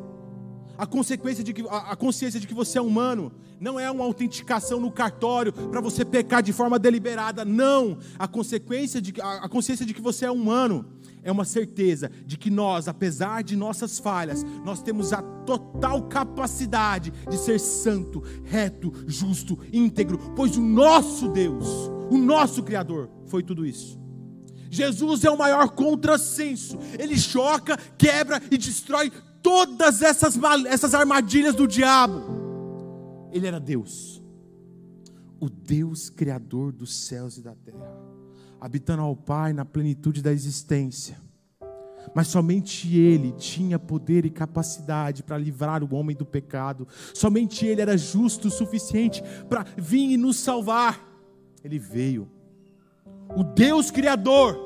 A, 0.77 0.87
consequência 0.87 1.45
de 1.45 1.53
que, 1.53 1.63
a, 1.69 1.95
consciência 1.95 2.41
de 2.41 2.47
que 2.47 2.55
você 2.55 2.79
é 2.79 2.81
humano 2.81 3.33
não 3.59 3.79
é 3.79 3.91
uma 3.91 4.05
autenticação 4.05 4.81
no 4.81 4.91
cartório 4.91 5.53
para 5.53 5.81
você 5.81 6.05
pecar 6.05 6.43
de 6.43 6.53
forma 6.53 6.79
deliberada. 6.79 7.45
Não. 7.45 7.99
A, 8.19 8.27
consequência 8.27 9.01
de, 9.01 9.21
a, 9.21 9.45
a 9.45 9.49
consciência 9.49 9.85
de 9.85 9.93
que 9.93 10.01
você 10.01 10.25
é 10.25 10.31
humano 10.31 10.87
é 11.23 11.31
uma 11.31 11.45
certeza 11.45 12.11
de 12.25 12.39
que 12.39 12.51
nós, 12.51 12.89
apesar 12.89 13.43
de 13.43 13.57
nossas 13.57 13.99
falhas, 13.99 14.43
nós 14.65 14.83
temos 14.83 15.13
a 15.13 15.21
total 15.21 16.05
capacidade 16.05 17.13
de 17.29 17.37
ser 17.37 17.61
santo, 17.61 18.23
reto, 18.45 18.93
justo, 19.07 19.59
íntegro, 19.73 20.19
pois 20.35 20.57
o 20.57 20.63
nosso 20.63 21.29
Deus, 21.29 21.67
o 22.11 22.17
nosso 22.17 22.63
Criador, 22.63 23.11
foi 23.27 23.43
tudo 23.43 23.67
isso. 23.67 24.01
Jesus 24.71 25.25
é 25.25 25.31
o 25.31 25.37
maior 25.37 25.69
contrassenso. 25.71 26.79
Ele 26.99 27.19
choca, 27.19 27.77
quebra 27.99 28.41
e 28.51 28.57
destrói 28.57 29.11
todas 29.43 30.01
essas, 30.01 30.39
essas 30.67 30.95
armadilhas 30.95 31.55
do 31.55 31.67
diabo. 31.67 32.23
Ele 33.33 33.47
era 33.47 33.61
Deus, 33.61 34.23
o 35.39 35.49
Deus 35.49 36.09
criador 36.09 36.73
dos 36.73 36.95
céus 36.95 37.37
e 37.37 37.43
da 37.43 37.55
terra, 37.55 37.93
habitando 38.61 39.03
ao 39.03 39.17
Pai 39.17 39.53
na 39.53 39.65
plenitude 39.65 40.23
da 40.23 40.33
existência. 40.33 41.19
Mas 42.15 42.29
somente 42.29 42.97
Ele 42.97 43.33
tinha 43.33 43.79
poder 43.79 44.25
e 44.25 44.31
capacidade 44.31 45.23
para 45.23 45.39
livrar 45.39 45.85
o 45.85 45.95
homem 45.95 46.17
do 46.17 46.25
pecado. 46.25 46.89
Somente 47.15 47.67
Ele 47.67 47.83
era 47.83 47.97
justo 47.97 48.49
o 48.49 48.51
suficiente 48.51 49.23
para 49.49 49.65
vir 49.77 50.13
e 50.13 50.17
nos 50.17 50.39
salvar. 50.39 51.07
Ele 51.63 51.79
veio. 51.79 52.29
O 53.37 53.45
Deus 53.45 53.91
Criador, 53.91 54.59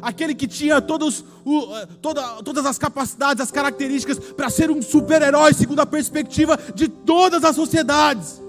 aquele 0.00 0.34
que 0.34 0.46
tinha 0.46 0.80
todos, 0.80 1.24
o, 1.44 1.76
eh, 1.76 1.86
toda, 2.00 2.42
todas 2.42 2.64
as 2.64 2.78
capacidades, 2.78 3.42
as 3.42 3.50
características 3.50 4.18
para 4.18 4.50
ser 4.50 4.70
um 4.70 4.80
super-herói, 4.80 5.52
segundo 5.54 5.80
a 5.80 5.86
perspectiva 5.86 6.58
de 6.74 6.88
todas 6.88 7.44
as 7.44 7.56
sociedades. 7.56 8.40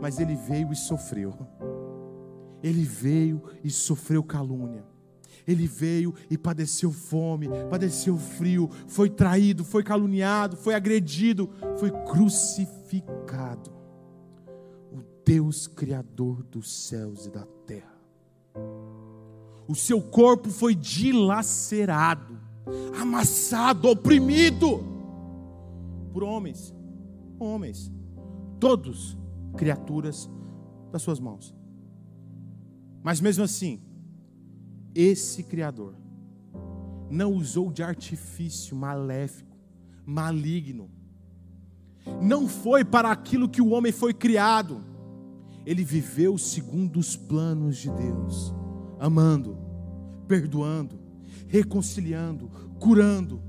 Mas 0.00 0.18
ele 0.18 0.34
veio 0.34 0.72
e 0.72 0.76
sofreu. 0.76 1.34
Ele 2.62 2.84
veio 2.84 3.42
e 3.62 3.70
sofreu 3.70 4.22
calúnia. 4.22 4.84
Ele 5.46 5.66
veio 5.66 6.14
e 6.30 6.36
padeceu 6.36 6.92
fome, 6.92 7.48
padeceu 7.68 8.16
frio, 8.16 8.70
foi 8.86 9.08
traído, 9.08 9.64
foi 9.64 9.82
caluniado, 9.82 10.56
foi 10.56 10.74
agredido, 10.74 11.50
foi 11.76 11.90
crucificado. 11.90 13.72
O 14.92 15.02
Deus 15.24 15.66
Criador 15.66 16.42
dos 16.44 16.70
céus 16.70 17.26
e 17.26 17.30
da 17.30 17.44
terra. 17.66 17.89
O 19.70 19.74
seu 19.76 20.02
corpo 20.02 20.50
foi 20.50 20.74
dilacerado, 20.74 22.36
amassado, 23.00 23.88
oprimido 23.88 24.82
por 26.12 26.24
homens, 26.24 26.74
homens, 27.38 27.88
todos 28.58 29.16
criaturas 29.56 30.28
das 30.90 31.02
suas 31.02 31.20
mãos. 31.20 31.54
Mas 33.00 33.20
mesmo 33.20 33.44
assim, 33.44 33.80
esse 34.92 35.44
Criador 35.44 35.94
não 37.08 37.32
usou 37.32 37.70
de 37.70 37.80
artifício 37.80 38.74
maléfico, 38.74 39.56
maligno, 40.04 40.90
não 42.20 42.48
foi 42.48 42.84
para 42.84 43.12
aquilo 43.12 43.48
que 43.48 43.62
o 43.62 43.70
homem 43.70 43.92
foi 43.92 44.12
criado, 44.12 44.82
ele 45.64 45.84
viveu 45.84 46.36
segundo 46.36 46.98
os 46.98 47.14
planos 47.14 47.76
de 47.76 47.88
Deus, 47.88 48.52
amando, 49.00 49.56
perdoando, 50.28 51.00
reconciliando, 51.48 52.50
curando, 52.78 53.42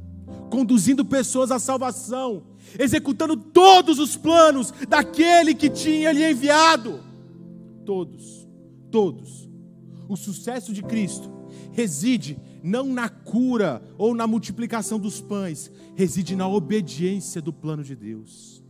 conduzindo 0.50 1.06
pessoas 1.06 1.52
à 1.52 1.60
salvação, 1.60 2.44
executando 2.80 3.36
todos 3.36 4.00
os 4.00 4.16
planos 4.16 4.74
daquele 4.88 5.54
que 5.54 5.70
tinha 5.70 6.12
lhe 6.12 6.28
enviado. 6.28 7.04
Todos, 7.86 8.48
todos. 8.90 9.50
O 10.08 10.16
sucesso 10.16 10.74
de 10.74 10.82
Cristo 10.82 11.30
reside 11.72 12.40
não 12.64 12.86
na 12.86 13.10
cura 13.10 13.82
ou 13.98 14.16
na 14.16 14.26
multiplicação 14.26 15.00
dos 15.00 15.20
pães, 15.20 15.72
reside 15.96 16.36
na 16.36 16.48
obediência 16.48 17.42
do 17.42 17.52
plano 17.52 17.84
de 17.84 17.96
Deus. 17.96 18.64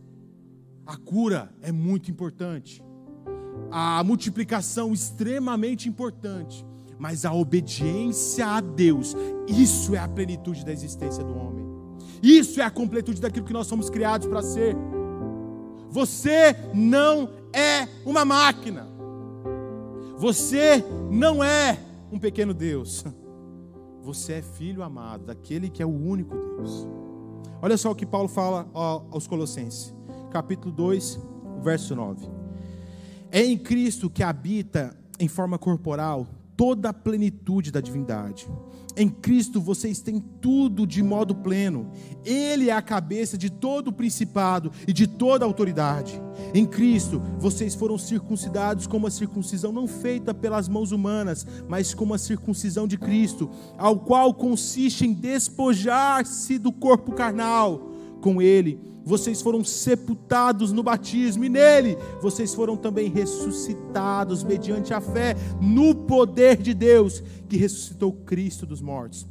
A 0.84 0.96
cura 0.96 1.52
é 1.62 1.70
muito 1.70 2.10
importante, 2.10 2.82
a 3.70 4.02
multiplicação 4.04 4.92
extremamente 4.92 5.88
importante, 5.88 6.64
mas 6.98 7.24
a 7.24 7.32
obediência 7.32 8.46
a 8.46 8.60
Deus, 8.60 9.16
isso 9.46 9.94
é 9.94 9.98
a 9.98 10.08
plenitude 10.08 10.64
da 10.64 10.72
existência 10.72 11.22
do 11.24 11.36
homem. 11.36 11.66
Isso 12.22 12.60
é 12.60 12.64
a 12.64 12.70
completude 12.70 13.20
daquilo 13.20 13.44
que 13.44 13.52
nós 13.52 13.66
somos 13.66 13.90
criados 13.90 14.28
para 14.28 14.42
ser. 14.42 14.76
Você 15.90 16.56
não 16.72 17.28
é 17.52 17.88
uma 18.06 18.24
máquina. 18.24 18.86
Você 20.16 20.84
não 21.10 21.42
é 21.42 21.78
um 22.12 22.18
pequeno 22.18 22.54
Deus. 22.54 23.04
Você 24.02 24.34
é 24.34 24.42
filho 24.42 24.82
amado 24.82 25.26
daquele 25.26 25.68
que 25.68 25.82
é 25.82 25.86
o 25.86 25.90
único 25.90 26.34
Deus. 26.34 26.86
Olha 27.60 27.76
só 27.76 27.90
o 27.90 27.94
que 27.94 28.06
Paulo 28.06 28.28
fala 28.28 28.68
aos 28.74 29.26
Colossenses, 29.26 29.94
capítulo 30.30 30.72
2, 30.72 31.20
verso 31.62 31.94
9. 31.94 32.28
É 33.30 33.44
em 33.44 33.56
Cristo 33.56 34.10
que 34.10 34.22
habita 34.22 34.96
em 35.18 35.28
forma 35.28 35.58
corporal 35.58 36.26
toda 36.56 36.90
a 36.90 36.92
plenitude 36.92 37.70
da 37.70 37.80
divindade. 37.80 38.48
Em 38.96 39.08
Cristo 39.08 39.60
vocês 39.60 40.00
têm 40.00 40.20
tudo 40.20 40.86
de 40.86 41.02
modo 41.02 41.34
pleno. 41.34 41.90
Ele 42.24 42.68
é 42.68 42.72
a 42.72 42.82
cabeça 42.82 43.38
de 43.38 43.48
todo 43.48 43.88
o 43.88 43.92
principado 43.92 44.70
e 44.86 44.92
de 44.92 45.06
toda 45.06 45.44
a 45.44 45.48
autoridade. 45.48 46.20
Em 46.52 46.66
Cristo 46.66 47.22
vocês 47.38 47.74
foram 47.74 47.96
circuncidados 47.96 48.86
com 48.86 48.98
uma 48.98 49.10
circuncisão 49.10 49.72
não 49.72 49.86
feita 49.86 50.34
pelas 50.34 50.68
mãos 50.68 50.92
humanas, 50.92 51.46
mas 51.68 51.94
com 51.94 52.12
a 52.12 52.18
circuncisão 52.18 52.86
de 52.86 52.98
Cristo, 52.98 53.48
ao 53.78 53.98
qual 53.98 54.34
consiste 54.34 55.06
em 55.06 55.14
despojar-se 55.14 56.58
do 56.58 56.70
corpo 56.70 57.12
carnal. 57.12 57.91
Com 58.22 58.40
ele 58.40 58.80
vocês 59.04 59.42
foram 59.42 59.64
sepultados 59.64 60.72
no 60.72 60.82
batismo, 60.82 61.44
e 61.44 61.48
nele 61.48 61.98
vocês 62.20 62.54
foram 62.54 62.76
também 62.76 63.10
ressuscitados 63.10 64.44
mediante 64.44 64.94
a 64.94 65.00
fé 65.00 65.34
no 65.60 65.94
poder 65.94 66.56
de 66.56 66.72
Deus 66.72 67.22
que 67.48 67.56
ressuscitou 67.56 68.12
Cristo 68.12 68.64
dos 68.64 68.80
mortos. 68.80 69.26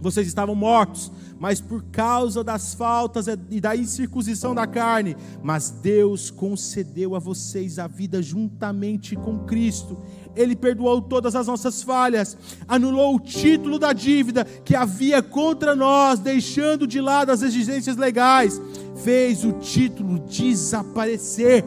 Vocês 0.00 0.28
estavam 0.28 0.54
mortos, 0.54 1.10
mas 1.40 1.60
por 1.60 1.82
causa 1.90 2.44
das 2.44 2.72
faltas 2.72 3.26
e 3.50 3.60
da 3.60 3.74
incircuncisão 3.74 4.54
da 4.54 4.64
carne, 4.64 5.16
mas 5.42 5.70
Deus 5.70 6.30
concedeu 6.30 7.16
a 7.16 7.18
vocês 7.18 7.80
a 7.80 7.88
vida 7.88 8.22
juntamente 8.22 9.16
com 9.16 9.40
Cristo. 9.40 9.98
Ele 10.40 10.54
perdoou 10.54 11.02
todas 11.02 11.34
as 11.34 11.46
nossas 11.46 11.82
falhas, 11.82 12.36
anulou 12.66 13.16
o 13.16 13.20
título 13.20 13.78
da 13.78 13.92
dívida 13.92 14.44
que 14.44 14.74
havia 14.74 15.20
contra 15.22 15.74
nós, 15.74 16.18
deixando 16.18 16.86
de 16.86 17.00
lado 17.00 17.30
as 17.30 17.42
exigências 17.42 17.96
legais 17.96 18.60
fez 18.98 19.44
o 19.44 19.52
título 19.52 20.18
desaparecer, 20.20 21.64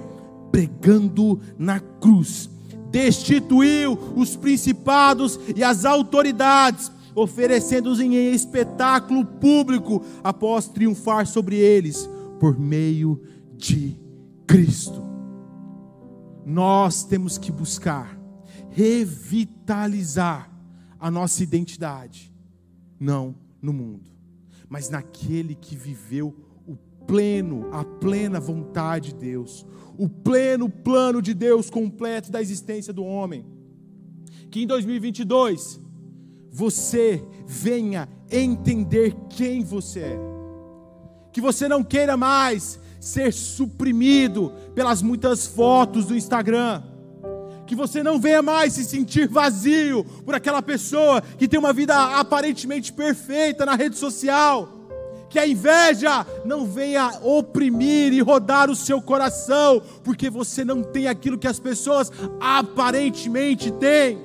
pregando 0.51 1.39
na 1.57 1.79
cruz. 1.79 2.49
Destituiu 2.89 3.97
os 4.15 4.35
principados 4.35 5.39
e 5.55 5.63
as 5.63 5.85
autoridades, 5.85 6.91
oferecendo-os 7.15 7.99
em 7.99 8.33
espetáculo 8.33 9.25
público, 9.25 10.03
após 10.23 10.67
triunfar 10.67 11.25
sobre 11.25 11.57
eles, 11.57 12.09
por 12.39 12.59
meio 12.59 13.21
de 13.55 13.97
Cristo. 14.45 15.01
Nós 16.45 17.03
temos 17.03 17.37
que 17.37 17.51
buscar 17.51 18.20
revitalizar 18.71 20.51
a 20.99 21.11
nossa 21.11 21.43
identidade, 21.43 22.33
não 22.99 23.35
no 23.61 23.71
mundo, 23.71 24.09
mas 24.67 24.89
naquele 24.89 25.55
que 25.55 25.75
viveu 25.75 26.35
pleno, 27.11 27.67
a 27.73 27.83
plena 27.83 28.39
vontade 28.39 29.09
de 29.09 29.15
Deus, 29.15 29.65
o 29.97 30.07
pleno 30.07 30.69
plano 30.69 31.21
de 31.21 31.33
Deus 31.33 31.69
completo 31.69 32.31
da 32.31 32.41
existência 32.41 32.93
do 32.93 33.03
homem. 33.03 33.45
Que 34.49 34.63
em 34.63 34.67
2022 34.67 35.79
você 36.49 37.21
venha 37.45 38.07
entender 38.31 39.13
quem 39.29 39.63
você 39.63 39.99
é. 39.99 40.19
Que 41.33 41.41
você 41.41 41.67
não 41.67 41.83
queira 41.83 42.15
mais 42.15 42.79
ser 42.99 43.33
suprimido 43.33 44.53
pelas 44.73 45.01
muitas 45.01 45.45
fotos 45.47 46.05
do 46.05 46.15
Instagram. 46.15 46.81
Que 47.71 47.75
você 47.75 48.03
não 48.03 48.19
venha 48.19 48.41
mais 48.41 48.73
se 48.73 48.83
sentir 48.83 49.29
vazio 49.29 50.03
por 50.25 50.35
aquela 50.35 50.61
pessoa 50.61 51.21
que 51.21 51.47
tem 51.47 51.57
uma 51.57 51.71
vida 51.71 51.95
aparentemente 52.19 52.91
perfeita 52.91 53.65
na 53.65 53.75
rede 53.75 53.95
social 53.95 54.67
que 55.29 55.39
a 55.39 55.47
inveja 55.47 56.27
não 56.43 56.65
venha 56.65 57.17
oprimir 57.23 58.11
e 58.11 58.19
rodar 58.19 58.69
o 58.69 58.75
seu 58.75 59.01
coração, 59.01 59.81
porque 60.03 60.29
você 60.29 60.65
não 60.65 60.83
tem 60.83 61.07
aquilo 61.07 61.37
que 61.37 61.47
as 61.47 61.61
pessoas 61.61 62.11
aparentemente 62.41 63.71
têm. 63.71 64.19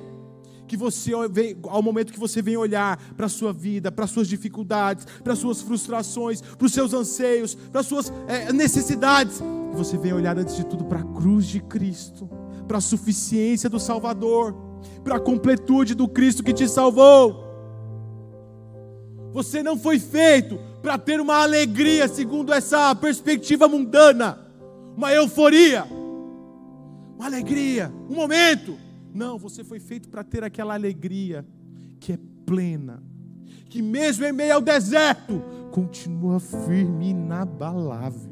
Que 0.67 0.75
você, 0.75 1.11
ao 1.13 1.81
momento 1.81 2.11
que 2.11 2.19
você 2.19 2.41
vem 2.41 2.57
olhar 2.57 3.01
para 3.15 3.27
a 3.27 3.29
sua 3.29 3.53
vida, 3.53 3.89
para 3.89 4.03
as 4.03 4.11
suas 4.11 4.27
dificuldades, 4.27 5.07
para 5.23 5.31
as 5.31 5.39
suas 5.39 5.61
frustrações, 5.61 6.41
para 6.41 6.65
os 6.65 6.73
seus 6.73 6.93
anseios, 6.93 7.55
para 7.55 7.79
as 7.79 7.87
suas 7.87 8.11
é, 8.27 8.51
necessidades, 8.51 9.41
você 9.73 9.97
venha 9.97 10.15
olhar 10.15 10.37
antes 10.37 10.57
de 10.57 10.65
tudo 10.65 10.83
para 10.83 10.99
a 10.99 11.03
cruz 11.03 11.45
de 11.45 11.61
Cristo, 11.61 12.29
para 12.67 12.77
a 12.77 12.81
suficiência 12.81 13.69
do 13.69 13.79
Salvador, 13.79 14.53
para 15.03 15.15
a 15.15 15.19
completude 15.19 15.95
do 15.95 16.07
Cristo 16.07 16.43
que 16.43 16.53
te 16.53 16.67
salvou. 16.67 17.45
Você 19.33 19.63
não 19.63 19.77
foi 19.77 19.99
feito 19.99 20.59
para 20.81 20.97
ter 20.97 21.19
uma 21.19 21.41
alegria 21.41 22.07
segundo 22.07 22.53
essa 22.53 22.93
perspectiva 22.95 23.67
mundana, 23.67 24.39
uma 24.95 25.11
euforia, 25.13 25.85
uma 27.15 27.25
alegria, 27.25 27.91
um 28.09 28.15
momento. 28.15 28.77
Não, 29.13 29.37
você 29.37 29.63
foi 29.63 29.79
feito 29.79 30.09
para 30.09 30.23
ter 30.23 30.43
aquela 30.43 30.73
alegria 30.73 31.45
que 31.99 32.13
é 32.13 32.19
plena, 32.45 33.01
que 33.69 33.81
mesmo 33.81 34.25
em 34.25 34.31
meio 34.31 34.55
ao 34.55 34.61
deserto 34.61 35.43
continua 35.71 36.39
firme 36.39 37.07
e 37.07 37.09
inabalável, 37.09 38.26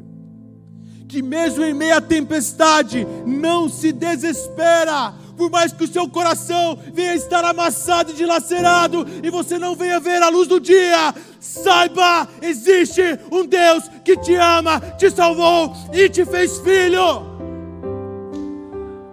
que 1.07 1.21
mesmo 1.21 1.63
em 1.63 1.73
meio 1.73 1.95
à 1.95 2.01
tempestade, 2.01 3.05
não 3.25 3.69
se 3.69 3.91
desespera, 3.91 5.13
por 5.37 5.49
mais 5.49 5.71
que 5.71 5.83
o 5.83 5.87
seu 5.87 6.09
coração 6.09 6.77
venha 6.93 7.15
estar 7.15 7.43
amassado 7.43 8.11
e 8.11 8.15
dilacerado, 8.15 9.05
e 9.23 9.29
você 9.29 9.59
não 9.59 9.75
venha 9.75 9.99
ver 9.99 10.21
a 10.21 10.29
luz 10.29 10.47
do 10.47 10.59
dia, 10.59 11.13
saiba, 11.39 12.27
existe 12.41 13.01
um 13.31 13.45
Deus 13.45 13.89
que 14.03 14.17
te 14.17 14.35
ama, 14.35 14.79
te 14.97 15.09
salvou 15.11 15.73
e 15.93 16.09
te 16.09 16.25
fez 16.25 16.57
filho. 16.59 17.35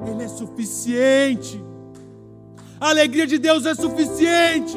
Ele 0.06 0.22
é 0.22 0.28
suficiente. 0.28 1.62
A 2.80 2.88
alegria 2.88 3.26
de 3.26 3.38
Deus 3.38 3.64
é 3.66 3.74
suficiente. 3.74 4.76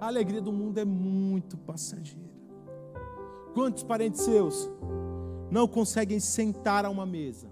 A 0.00 0.06
alegria 0.06 0.40
do 0.40 0.52
mundo 0.52 0.78
é 0.78 0.84
muito 0.84 1.56
passageira. 1.56 2.20
Quantos 3.54 3.82
parentes 3.82 4.22
seus 4.22 4.70
não 5.52 5.68
conseguem 5.68 6.18
sentar 6.18 6.86
a 6.86 6.88
uma 6.88 7.04
mesa 7.04 7.46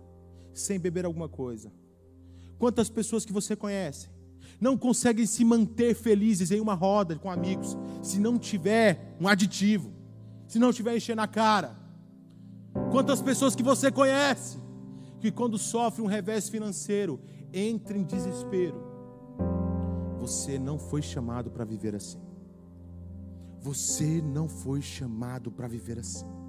sem 0.55 0.81
beber 0.81 1.05
alguma 1.05 1.29
coisa? 1.29 1.71
Quantas 2.59 2.89
pessoas 2.89 3.27
que 3.27 3.33
você 3.33 3.55
conhece 3.55 4.09
não 4.59 4.77
conseguem 4.77 5.27
se 5.27 5.45
manter 5.45 5.95
felizes 5.95 6.51
em 6.51 6.61
uma 6.61 6.73
roda 6.73 7.17
com 7.17 7.31
amigos 7.31 7.77
se 8.03 8.19
não 8.19 8.39
tiver 8.39 9.17
um 9.21 9.29
aditivo, 9.29 9.93
se 10.49 10.59
não 10.59 10.73
tiver 10.73 10.97
encher 10.97 11.15
na 11.15 11.29
cara? 11.29 11.79
Quantas 12.91 13.21
pessoas 13.21 13.55
que 13.55 13.63
você 13.63 13.93
conhece 13.93 14.59
que 15.21 15.31
quando 15.31 15.59
sofre 15.59 16.01
um 16.03 16.07
revés 16.07 16.49
financeiro 16.49 17.21
entra 17.53 17.99
em 17.99 18.03
desespero? 18.03 18.83
Você 20.19 20.59
não 20.59 20.79
foi 20.79 21.03
chamado 21.03 21.51
para 21.51 21.67
viver 21.67 21.95
assim. 21.95 22.21
Você 23.61 24.23
não 24.23 24.49
foi 24.49 24.81
chamado 24.81 25.51
para 25.53 25.69
viver 25.69 25.99
assim. 25.99 26.40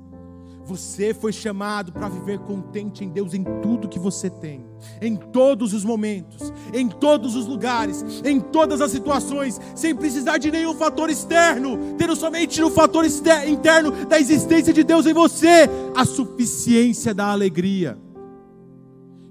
Você 0.71 1.13
foi 1.13 1.33
chamado 1.33 1.91
para 1.91 2.07
viver 2.07 2.39
contente 2.39 3.03
em 3.03 3.09
Deus 3.09 3.33
em 3.33 3.43
tudo 3.61 3.89
que 3.89 3.99
você 3.99 4.29
tem, 4.29 4.65
em 5.01 5.17
todos 5.17 5.73
os 5.73 5.83
momentos, 5.83 6.53
em 6.73 6.87
todos 6.87 7.35
os 7.35 7.45
lugares, 7.45 8.05
em 8.23 8.39
todas 8.39 8.79
as 8.79 8.89
situações, 8.89 9.59
sem 9.75 9.93
precisar 9.93 10.37
de 10.37 10.49
nenhum 10.49 10.73
fator 10.73 11.09
externo, 11.09 11.77
tendo 11.97 12.15
somente 12.15 12.61
no 12.61 12.71
fator 12.71 13.03
interno 13.05 13.91
da 14.05 14.17
existência 14.17 14.71
de 14.71 14.81
Deus 14.81 15.05
em 15.05 15.13
você 15.13 15.69
a 15.93 16.05
suficiência 16.05 17.13
da 17.13 17.27
alegria. 17.27 17.97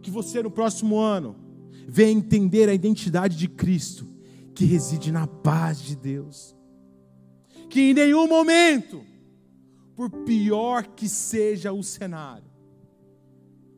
Que 0.03 0.11
você 0.11 0.43
no 0.43 0.51
próximo 0.51 0.99
ano 0.99 1.37
venha 1.89 2.13
entender 2.13 2.69
a 2.69 2.75
identidade 2.75 3.35
de 3.35 3.49
Cristo, 3.49 4.07
que 4.55 4.67
reside 4.67 5.11
na 5.11 5.27
paz 5.27 5.81
de 5.81 5.97
Deus 5.97 6.55
que 7.71 7.81
em 7.81 7.95
nenhum 7.95 8.27
momento, 8.27 9.03
por 10.01 10.09
pior 10.25 10.87
que 10.97 11.07
seja 11.07 11.75
o 11.75 11.83
cenário, 11.83 12.51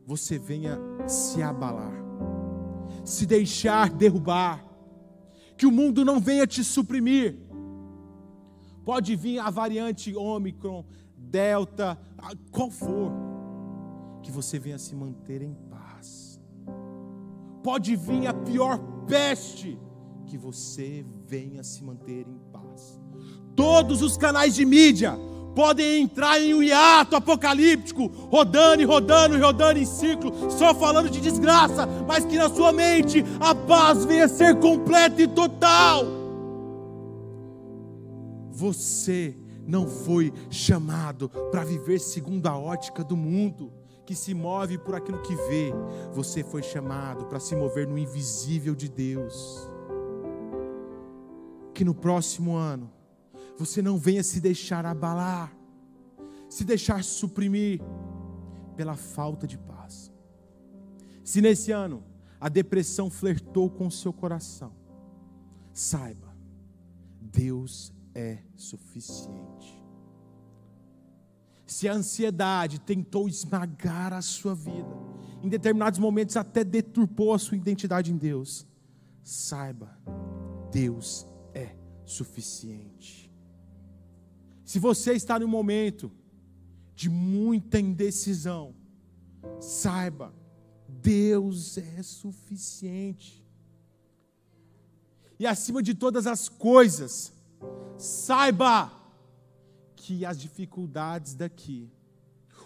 você 0.05 0.39
venha 0.39 0.79
se 1.05 1.43
abalar, 1.43 2.01
se 3.03 3.25
deixar 3.25 3.89
derrubar, 3.89 4.65
que 5.57 5.65
o 5.65 5.71
mundo 5.71 6.05
não 6.05 6.21
venha 6.21 6.47
te 6.47 6.63
suprimir. 6.63 7.37
Pode 8.85 9.17
vir 9.17 9.37
a 9.39 9.49
variante 9.49 10.15
Ômicron, 10.15 10.85
Delta, 11.17 11.99
qual 12.51 12.71
for, 12.71 13.11
que 14.21 14.31
você 14.31 14.57
venha 14.57 14.77
se 14.77 14.95
manter 14.95 15.41
em 15.41 15.53
paz. 15.69 16.39
Pode 17.61 17.97
vir 17.97 18.27
a 18.27 18.33
pior 18.33 18.79
peste, 19.05 19.77
que 20.25 20.37
você 20.37 21.05
venha 21.27 21.65
se 21.65 21.83
manter 21.83 22.25
em 22.25 22.39
paz. 22.49 22.97
Todos 23.57 24.01
os 24.01 24.15
canais 24.15 24.55
de 24.55 24.65
mídia 24.65 25.19
podem 25.55 26.01
entrar 26.01 26.39
em 26.39 26.53
um 26.53 26.63
hiato 26.63 27.15
apocalíptico, 27.15 28.07
rodando 28.29 28.81
e 28.81 28.85
rodando 28.85 29.37
e 29.37 29.41
rodando 29.41 29.79
em 29.79 29.85
ciclo, 29.85 30.51
só 30.51 30.73
falando 30.73 31.09
de 31.09 31.21
desgraça, 31.21 31.85
mas 32.07 32.25
que 32.25 32.37
na 32.37 32.49
sua 32.49 32.71
mente 32.71 33.23
a 33.39 33.53
paz 33.53 34.05
venha 34.05 34.27
ser 34.27 34.59
completa 34.59 35.21
e 35.21 35.27
total. 35.27 36.05
Você 38.51 39.35
não 39.65 39.87
foi 39.87 40.33
chamado 40.49 41.29
para 41.51 41.63
viver 41.63 41.99
segundo 41.99 42.47
a 42.47 42.57
ótica 42.57 43.03
do 43.03 43.15
mundo, 43.15 43.71
que 44.05 44.15
se 44.15 44.33
move 44.33 44.77
por 44.77 44.95
aquilo 44.95 45.21
que 45.21 45.35
vê. 45.35 45.73
Você 46.11 46.43
foi 46.43 46.61
chamado 46.61 47.25
para 47.25 47.39
se 47.39 47.55
mover 47.55 47.87
no 47.87 47.97
invisível 47.97 48.75
de 48.75 48.89
Deus. 48.89 49.69
Que 51.73 51.85
no 51.85 51.95
próximo 51.95 52.55
ano 52.55 52.91
você 53.57 53.81
não 53.81 53.97
venha 53.97 54.23
se 54.23 54.39
deixar 54.39 54.85
abalar, 54.85 55.55
se 56.49 56.63
deixar 56.63 57.03
suprimir 57.03 57.81
pela 58.75 58.95
falta 58.95 59.47
de 59.47 59.57
paz. 59.57 60.11
Se 61.23 61.41
nesse 61.41 61.71
ano 61.71 62.03
a 62.39 62.49
depressão 62.49 63.09
flertou 63.09 63.69
com 63.69 63.87
o 63.87 63.91
seu 63.91 64.11
coração, 64.11 64.73
saiba, 65.71 66.35
Deus 67.21 67.93
é 68.13 68.39
suficiente. 68.55 69.81
Se 71.65 71.87
a 71.87 71.93
ansiedade 71.93 72.79
tentou 72.79 73.27
esmagar 73.27 74.13
a 74.13 74.21
sua 74.21 74.53
vida, 74.53 74.87
em 75.41 75.49
determinados 75.49 75.99
momentos 75.99 76.37
até 76.37 76.63
deturpou 76.63 77.33
a 77.33 77.39
sua 77.39 77.57
identidade 77.57 78.11
em 78.11 78.17
Deus, 78.17 78.67
saiba, 79.23 79.97
Deus 80.71 81.25
é 81.53 81.75
suficiente. 82.05 83.22
Se 84.63 84.79
você 84.79 85.13
está 85.13 85.37
num 85.37 85.47
momento 85.47 86.11
de 86.95 87.09
muita 87.09 87.79
indecisão, 87.79 88.73
saiba, 89.59 90.33
Deus 90.87 91.77
é 91.77 92.01
suficiente. 92.01 93.43
E 95.39 95.45
acima 95.45 95.83
de 95.83 95.93
todas 95.93 96.27
as 96.27 96.47
coisas, 96.47 97.33
saiba 97.97 98.91
que 99.95 100.25
as 100.25 100.39
dificuldades 100.39 101.33
daqui, 101.33 101.91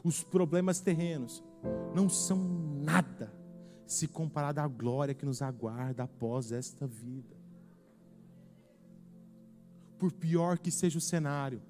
os 0.04 0.24
problemas 0.24 0.80
terrenos, 0.80 1.44
não 1.96 2.10
são 2.10 2.38
nada 2.38 3.34
se 3.86 4.08
comparado 4.08 4.60
à 4.60 4.68
glória 4.68 5.16
que 5.16 5.26
nos 5.26 5.42
aguarda 5.42 6.04
após 6.04 6.52
esta 6.52 6.86
vida. 6.86 7.36
Por 9.98 10.12
pior 10.12 10.60
que 10.60 10.70
seja 10.70 10.98
o 10.98 11.02
cenário, 11.02 11.62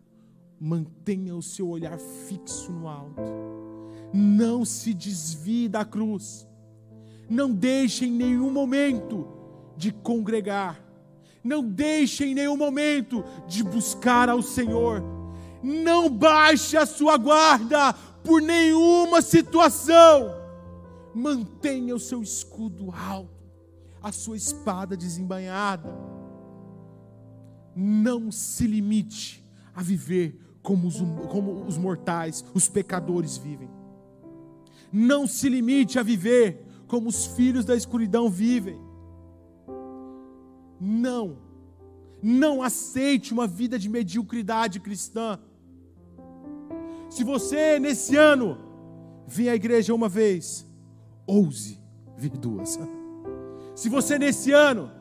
mantenha 0.59 1.35
o 1.35 1.41
seu 1.41 1.69
olhar 1.69 1.97
fixo 1.97 2.71
no 2.71 2.87
alto. 2.87 3.21
Não 4.13 4.65
se 4.65 4.93
desvie 4.93 5.67
da 5.67 5.85
cruz. 5.85 6.47
Não 7.29 7.51
deixe 7.51 8.05
em 8.05 8.11
nenhum 8.11 8.51
momento 8.51 9.27
de 9.75 9.91
congregar. 9.91 10.81
Não 11.43 11.63
deixe 11.63 12.25
em 12.25 12.33
nenhum 12.33 12.57
momento 12.57 13.23
de 13.47 13.63
buscar 13.63 14.29
ao 14.29 14.41
Senhor. 14.41 15.03
Não 15.61 16.09
baixe 16.09 16.77
a 16.77 16.85
sua 16.85 17.17
guarda 17.17 17.93
por 18.23 18.41
nenhuma 18.41 19.21
situação. 19.21 20.35
Mantenha 21.13 21.95
o 21.95 21.99
seu 21.99 22.21
escudo 22.21 22.91
alto, 22.91 23.31
a 24.01 24.11
sua 24.11 24.37
espada 24.37 24.95
desembanhada. 24.95 25.89
Não 27.75 28.31
se 28.31 28.65
limite 28.65 29.45
a 29.73 29.81
viver 29.83 30.46
como 30.67 30.85
os, 30.85 30.97
como 31.29 31.63
os 31.65 31.77
mortais, 31.77 32.43
os 32.53 32.67
pecadores 32.67 33.37
vivem. 33.37 33.69
Não 34.91 35.25
se 35.25 35.47
limite 35.47 35.97
a 35.97 36.03
viver 36.03 36.61
como 36.87 37.07
os 37.07 37.25
filhos 37.25 37.63
da 37.63 37.73
escuridão 37.73 38.29
vivem. 38.29 38.77
Não, 40.77 41.37
não 42.21 42.61
aceite 42.61 43.31
uma 43.31 43.47
vida 43.47 43.79
de 43.79 43.87
mediocridade 43.87 44.81
cristã. 44.81 45.39
Se 47.09 47.23
você 47.23 47.79
nesse 47.79 48.17
ano 48.17 48.57
vir 49.25 49.47
à 49.47 49.55
igreja 49.55 49.95
uma 49.95 50.09
vez, 50.09 50.67
ouse 51.25 51.79
vir 52.17 52.31
duas. 52.31 52.77
Se 53.73 53.87
você 53.87 54.19
nesse 54.19 54.51
ano 54.51 54.91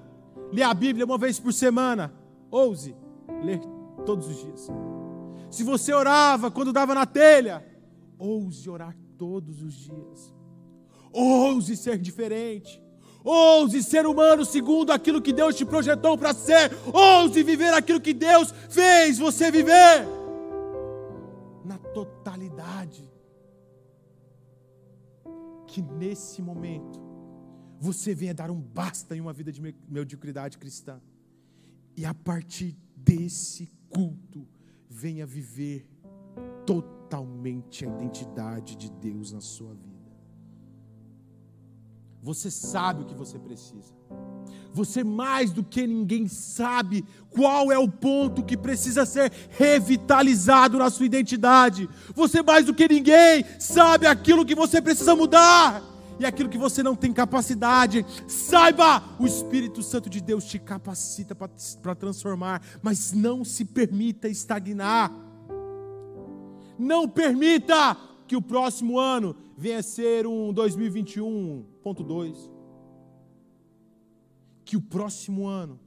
ler 0.52 0.62
a 0.62 0.72
Bíblia 0.72 1.05
uma 1.05 1.18
vez 1.18 1.40
por 1.40 1.52
semana, 1.52 2.14
ouse 2.52 2.94
ler 3.42 3.59
todos 4.05 4.29
os 4.29 4.37
dias. 4.37 4.70
Se 5.57 5.64
você 5.64 5.90
orava 5.95 6.51
quando 6.51 6.71
dava 6.71 6.95
na 6.95 7.07
telha, 7.07 7.64
ouse 8.19 8.69
orar 8.69 8.95
todos 9.16 9.62
os 9.62 9.73
dias. 9.73 10.35
Ouse 11.11 11.75
ser 11.79 11.97
diferente. 11.97 12.79
Ouse 13.25 13.83
ser 13.83 14.05
humano 14.07 14.45
segundo 14.45 14.90
aquilo 14.90 15.23
que 15.23 15.33
Deus 15.33 15.55
te 15.55 15.64
projetou 15.64 16.19
para 16.19 16.35
ser. 16.35 16.71
Ouse 16.92 17.42
viver 17.42 17.73
aquilo 17.73 18.03
que 18.03 18.12
Deus 18.12 18.53
fez 18.69 19.16
você 19.16 19.51
viver. 19.51 20.07
Na 21.64 21.79
totalidade. 21.79 23.11
Que 25.66 25.81
nesse 25.81 26.42
momento 26.42 27.01
você 27.81 28.14
venha 28.14 28.35
dar 28.35 28.51
um 28.51 28.61
basta 28.61 29.16
em 29.16 29.23
uma 29.23 29.33
vida 29.33 29.51
de 29.51 29.62
mediocridade 29.88 30.59
cristã. 30.59 31.01
E 31.97 32.05
a 32.05 32.12
partir 32.12 32.77
desse 32.95 33.73
culto, 33.88 34.47
venha 34.88 35.27
viver 35.27 35.88
totalmente 36.64 37.85
a 37.85 37.88
identidade 37.88 38.77
de 38.77 38.90
Deus 38.90 39.33
na 39.33 39.40
sua 39.40 39.75
vida. 39.75 39.96
Você 42.22 42.51
sabe 42.51 43.03
o 43.03 43.05
que 43.05 43.14
você 43.14 43.38
precisa. 43.38 43.94
Você 44.72 45.05
mais 45.05 45.53
do 45.53 45.62
que 45.62 45.87
ninguém 45.87 46.27
sabe 46.27 47.05
qual 47.31 47.70
é 47.70 47.79
o 47.79 47.88
ponto 47.88 48.42
que 48.42 48.57
precisa 48.57 49.07
ser 49.07 49.33
revitalizado 49.51 50.77
na 50.77 50.90
sua 50.90 51.07
identidade. 51.07 51.88
Você 52.14 52.42
mais 52.42 52.66
do 52.66 52.75
que 52.75 52.88
ninguém 52.88 53.44
sabe 53.61 54.07
aquilo 54.07 54.44
que 54.44 54.55
você 54.55 54.83
precisa 54.83 55.14
mudar 55.14 55.95
e 56.18 56.24
aquilo 56.24 56.48
que 56.48 56.59
você 56.59 56.83
não 56.83 56.94
tem 56.94 57.12
capacidade. 57.12 58.05
Saiba, 58.26 59.02
o 59.18 59.26
Espírito 59.26 59.83
Santo 59.83 60.09
de 60.09 60.20
Deus 60.20 60.44
te 60.44 60.59
capacita 60.59 61.35
para 61.35 61.94
transformar, 61.94 62.62
mas 62.83 63.12
não 63.12 63.44
se 63.44 63.64
permita 63.64 64.29
estagnar. 64.29 65.12
Não 66.79 67.09
permita 67.09 67.96
que 68.26 68.37
o 68.37 68.42
próximo 68.42 68.98
ano 68.98 69.37
venha 69.57 69.79
a 69.79 69.83
ser 69.83 70.26
um 70.26 70.52
2021.2 70.52 72.57
que 74.66 74.76
o 74.76 74.81
próximo 74.81 75.46
ano 75.46 75.79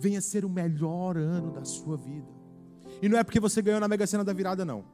venha 0.00 0.20
ser 0.22 0.44
o 0.44 0.48
melhor 0.48 1.18
ano 1.18 1.52
da 1.52 1.66
sua 1.66 1.98
vida. 1.98 2.26
E 3.00 3.08
não 3.08 3.18
é 3.18 3.22
porque 3.22 3.38
você 3.38 3.60
ganhou 3.60 3.78
na 3.78 3.86
Mega 3.86 4.06
Sena 4.06 4.24
da 4.24 4.32
virada, 4.32 4.64
não. 4.64 4.84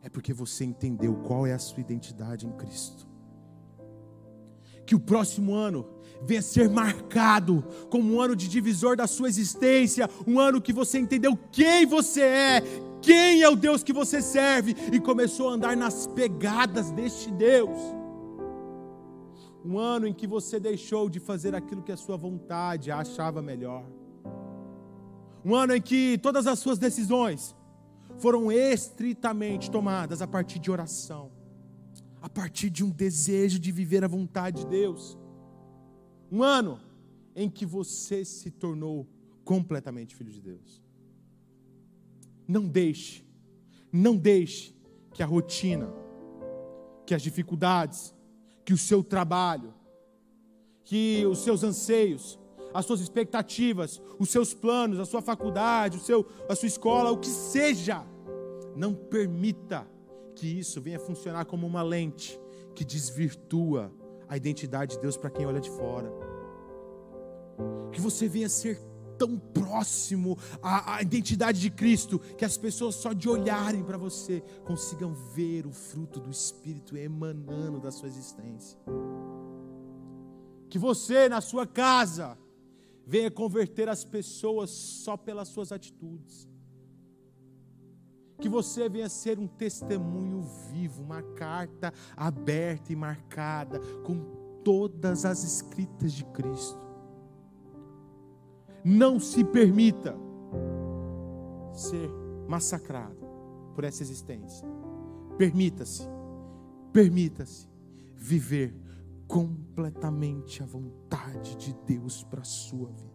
É 0.00 0.08
porque 0.08 0.32
você 0.32 0.64
entendeu 0.64 1.14
qual 1.16 1.46
é 1.46 1.52
a 1.52 1.58
sua 1.58 1.80
identidade 1.80 2.46
em 2.46 2.52
Cristo. 2.52 3.06
Que 4.86 4.94
o 4.94 5.00
próximo 5.00 5.54
ano 5.54 5.86
venha 6.24 6.42
ser 6.42 6.68
marcado 6.68 7.64
como 7.90 8.14
um 8.14 8.20
ano 8.20 8.36
de 8.36 8.48
divisor 8.48 8.96
da 8.96 9.06
sua 9.06 9.28
existência, 9.28 10.08
um 10.26 10.38
ano 10.38 10.60
que 10.60 10.72
você 10.72 10.98
entendeu 10.98 11.38
quem 11.50 11.84
você 11.84 12.22
é, 12.22 12.62
quem 13.00 13.42
é 13.42 13.48
o 13.48 13.56
Deus 13.56 13.82
que 13.82 13.92
você 13.92 14.22
serve 14.22 14.76
e 14.92 15.00
começou 15.00 15.50
a 15.50 15.54
andar 15.54 15.76
nas 15.76 16.06
pegadas 16.06 16.90
deste 16.90 17.30
Deus. 17.30 17.76
Um 19.64 19.78
ano 19.78 20.06
em 20.06 20.14
que 20.14 20.26
você 20.26 20.58
deixou 20.58 21.08
de 21.08 21.20
fazer 21.20 21.54
aquilo 21.54 21.82
que 21.82 21.92
a 21.92 21.96
sua 21.96 22.16
vontade 22.16 22.90
achava 22.90 23.40
melhor. 23.40 23.84
Um 25.44 25.54
ano 25.54 25.74
em 25.74 25.80
que 25.80 26.18
todas 26.18 26.46
as 26.46 26.58
suas 26.58 26.78
decisões 26.78 27.54
foram 28.18 28.50
estritamente 28.52 29.70
tomadas 29.70 30.22
a 30.22 30.26
partir 30.26 30.58
de 30.58 30.70
oração, 30.70 31.30
a 32.22 32.28
partir 32.28 32.70
de 32.70 32.84
um 32.84 32.90
desejo 32.90 33.58
de 33.58 33.72
viver 33.72 34.04
a 34.04 34.08
vontade 34.08 34.62
de 34.62 34.70
Deus. 34.70 35.18
Um 36.30 36.40
ano 36.42 36.80
em 37.34 37.50
que 37.50 37.66
você 37.66 38.24
se 38.24 38.48
tornou 38.48 39.08
completamente 39.44 40.14
filho 40.14 40.30
de 40.30 40.40
Deus. 40.40 40.80
Não 42.46 42.66
deixe, 42.68 43.24
não 43.90 44.16
deixe 44.16 44.72
que 45.12 45.22
a 45.22 45.26
rotina, 45.26 45.92
que 47.04 47.14
as 47.14 47.22
dificuldades, 47.22 48.14
que 48.64 48.72
o 48.72 48.78
seu 48.78 49.02
trabalho, 49.02 49.74
que 50.84 51.26
os 51.26 51.40
seus 51.40 51.64
anseios, 51.64 52.38
as 52.72 52.86
suas 52.86 53.00
expectativas, 53.00 54.00
os 54.18 54.30
seus 54.30 54.54
planos, 54.54 55.00
a 55.00 55.04
sua 55.04 55.20
faculdade, 55.20 55.98
o 55.98 56.00
seu, 56.00 56.26
a 56.48 56.54
sua 56.54 56.68
escola, 56.68 57.10
o 57.10 57.18
que 57.18 57.28
seja, 57.28 58.06
não 58.76 58.94
permita 58.94 59.86
que 60.34 60.46
isso 60.46 60.80
venha 60.80 60.98
funcionar 60.98 61.44
como 61.44 61.66
uma 61.66 61.82
lente 61.82 62.40
que 62.74 62.84
desvirtua 62.84 63.92
a 64.28 64.36
identidade 64.36 64.96
de 64.96 65.02
Deus 65.02 65.16
para 65.16 65.30
quem 65.30 65.46
olha 65.46 65.60
de 65.60 65.70
fora. 65.70 66.10
Que 67.92 68.00
você 68.00 68.28
venha 68.28 68.48
ser 68.48 68.80
tão 69.18 69.38
próximo 69.38 70.36
à, 70.62 70.96
à 70.96 71.02
identidade 71.02 71.60
de 71.60 71.70
Cristo, 71.70 72.18
que 72.18 72.44
as 72.44 72.56
pessoas 72.56 72.94
só 72.94 73.12
de 73.12 73.28
olharem 73.28 73.84
para 73.84 73.96
você 73.96 74.42
consigam 74.64 75.14
ver 75.34 75.66
o 75.66 75.72
fruto 75.72 76.18
do 76.18 76.30
Espírito 76.30 76.96
emanando 76.96 77.78
da 77.78 77.90
sua 77.90 78.08
existência. 78.08 78.78
Que 80.68 80.78
você, 80.78 81.28
na 81.28 81.40
sua 81.40 81.66
casa, 81.66 82.38
venha 83.06 83.30
converter 83.30 83.88
as 83.88 84.04
pessoas 84.04 84.70
só 84.70 85.16
pelas 85.16 85.48
suas 85.48 85.70
atitudes. 85.70 86.48
Que 88.40 88.48
você 88.48 88.88
venha 88.88 89.08
ser 89.08 89.38
um 89.38 89.46
testemunho 89.46 90.42
vivo, 90.70 91.02
uma 91.02 91.22
carta 91.22 91.92
aberta 92.16 92.92
e 92.92 92.96
marcada 92.96 93.78
com 94.04 94.20
todas 94.64 95.24
as 95.24 95.42
escritas 95.44 96.12
de 96.12 96.24
Cristo. 96.26 96.80
Não 98.84 99.20
se 99.20 99.44
permita 99.44 100.16
ser 101.72 102.10
massacrado 102.48 103.16
por 103.74 103.84
essa 103.84 104.02
existência. 104.02 104.66
Permita-se, 105.38 106.08
permita-se 106.92 107.68
viver 108.16 108.74
completamente 109.26 110.62
a 110.62 110.66
vontade 110.66 111.56
de 111.56 111.72
Deus 111.86 112.22
para 112.22 112.42
a 112.42 112.44
sua 112.44 112.88
vida. 112.90 113.12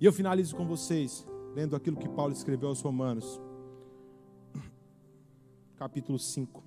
E 0.00 0.04
eu 0.04 0.12
finalizo 0.12 0.56
com 0.56 0.66
vocês, 0.66 1.26
lendo 1.54 1.74
aquilo 1.76 1.96
que 1.96 2.08
Paulo 2.08 2.32
escreveu 2.32 2.68
aos 2.68 2.80
Romanos, 2.80 3.40
capítulo 5.76 6.18
5. 6.18 6.62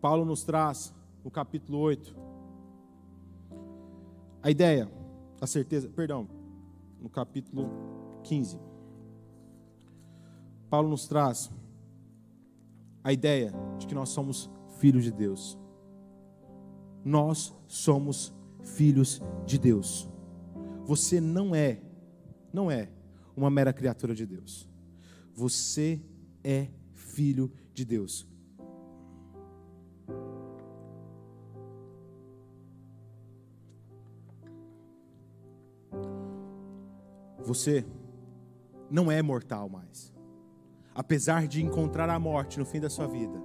Paulo 0.00 0.24
nos 0.24 0.42
traz, 0.42 0.92
no 1.24 1.30
capítulo 1.30 1.78
8, 1.78 2.16
a 4.42 4.50
ideia, 4.50 4.90
a 5.40 5.46
certeza, 5.46 5.88
perdão, 5.88 6.28
no 7.00 7.08
capítulo 7.08 7.68
15, 8.24 8.58
Paulo 10.68 10.88
nos 10.88 11.06
traz 11.06 11.50
a 13.04 13.12
ideia 13.12 13.52
de 13.78 13.86
que 13.86 13.94
nós 13.94 14.08
somos 14.08 14.50
filhos 14.78 15.04
de 15.04 15.12
Deus. 15.12 15.58
Nós 17.04 17.54
somos 17.66 18.32
filhos 18.62 19.20
de 19.44 19.58
Deus. 19.58 20.11
Você 20.84 21.20
não 21.20 21.54
é, 21.54 21.80
não 22.52 22.70
é 22.70 22.88
uma 23.36 23.50
mera 23.50 23.72
criatura 23.72 24.14
de 24.14 24.26
Deus. 24.26 24.68
Você 25.34 26.00
é 26.42 26.68
filho 26.94 27.50
de 27.72 27.84
Deus. 27.84 28.26
Você 37.44 37.84
não 38.90 39.10
é 39.10 39.20
mortal 39.22 39.68
mais. 39.68 40.12
Apesar 40.94 41.46
de 41.46 41.62
encontrar 41.62 42.08
a 42.10 42.18
morte 42.18 42.58
no 42.58 42.64
fim 42.64 42.80
da 42.80 42.90
sua 42.90 43.06
vida, 43.06 43.40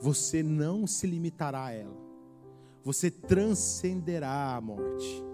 você 0.00 0.42
não 0.42 0.86
se 0.86 1.06
limitará 1.06 1.66
a 1.66 1.72
ela. 1.72 1.96
Você 2.82 3.10
transcenderá 3.10 4.56
a 4.56 4.60
morte 4.60 5.24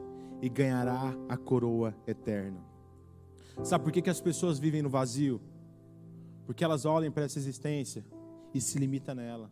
e 0.42 0.48
ganhará 0.48 1.14
a 1.28 1.36
coroa 1.36 1.94
eterna. 2.04 2.58
Sabe 3.62 3.84
por 3.84 3.92
que, 3.92 4.02
que 4.02 4.10
as 4.10 4.20
pessoas 4.20 4.58
vivem 4.58 4.82
no 4.82 4.90
vazio? 4.90 5.40
Porque 6.44 6.64
elas 6.64 6.84
olham 6.84 7.12
para 7.12 7.24
essa 7.24 7.38
existência 7.38 8.04
e 8.52 8.60
se 8.60 8.76
limitam 8.76 9.14
nela. 9.14 9.48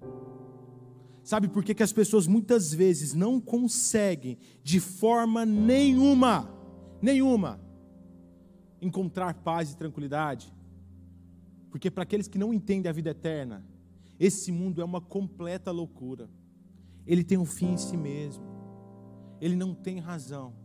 Sabe 1.22 1.46
por 1.46 1.62
que, 1.62 1.74
que 1.74 1.82
as 1.82 1.92
pessoas 1.92 2.26
muitas 2.26 2.74
vezes 2.74 3.14
não 3.14 3.40
conseguem, 3.40 4.36
de 4.64 4.80
forma 4.80 5.46
nenhuma, 5.46 6.52
nenhuma, 7.00 7.60
encontrar 8.82 9.34
paz 9.34 9.70
e 9.70 9.76
tranquilidade. 9.76 10.52
Porque 11.70 11.88
para 11.88 12.02
aqueles 12.02 12.26
que 12.26 12.38
não 12.38 12.52
entendem 12.52 12.90
a 12.90 12.92
vida 12.92 13.10
eterna, 13.10 13.64
esse 14.18 14.50
mundo 14.50 14.80
é 14.80 14.84
uma 14.84 15.00
completa 15.00 15.70
loucura. 15.70 16.28
Ele 17.06 17.22
tem 17.22 17.38
um 17.38 17.46
fim 17.46 17.74
em 17.74 17.78
si 17.78 17.96
mesmo. 17.96 18.44
Ele 19.40 19.54
não 19.54 19.72
tem 19.72 20.00
razão. 20.00 20.59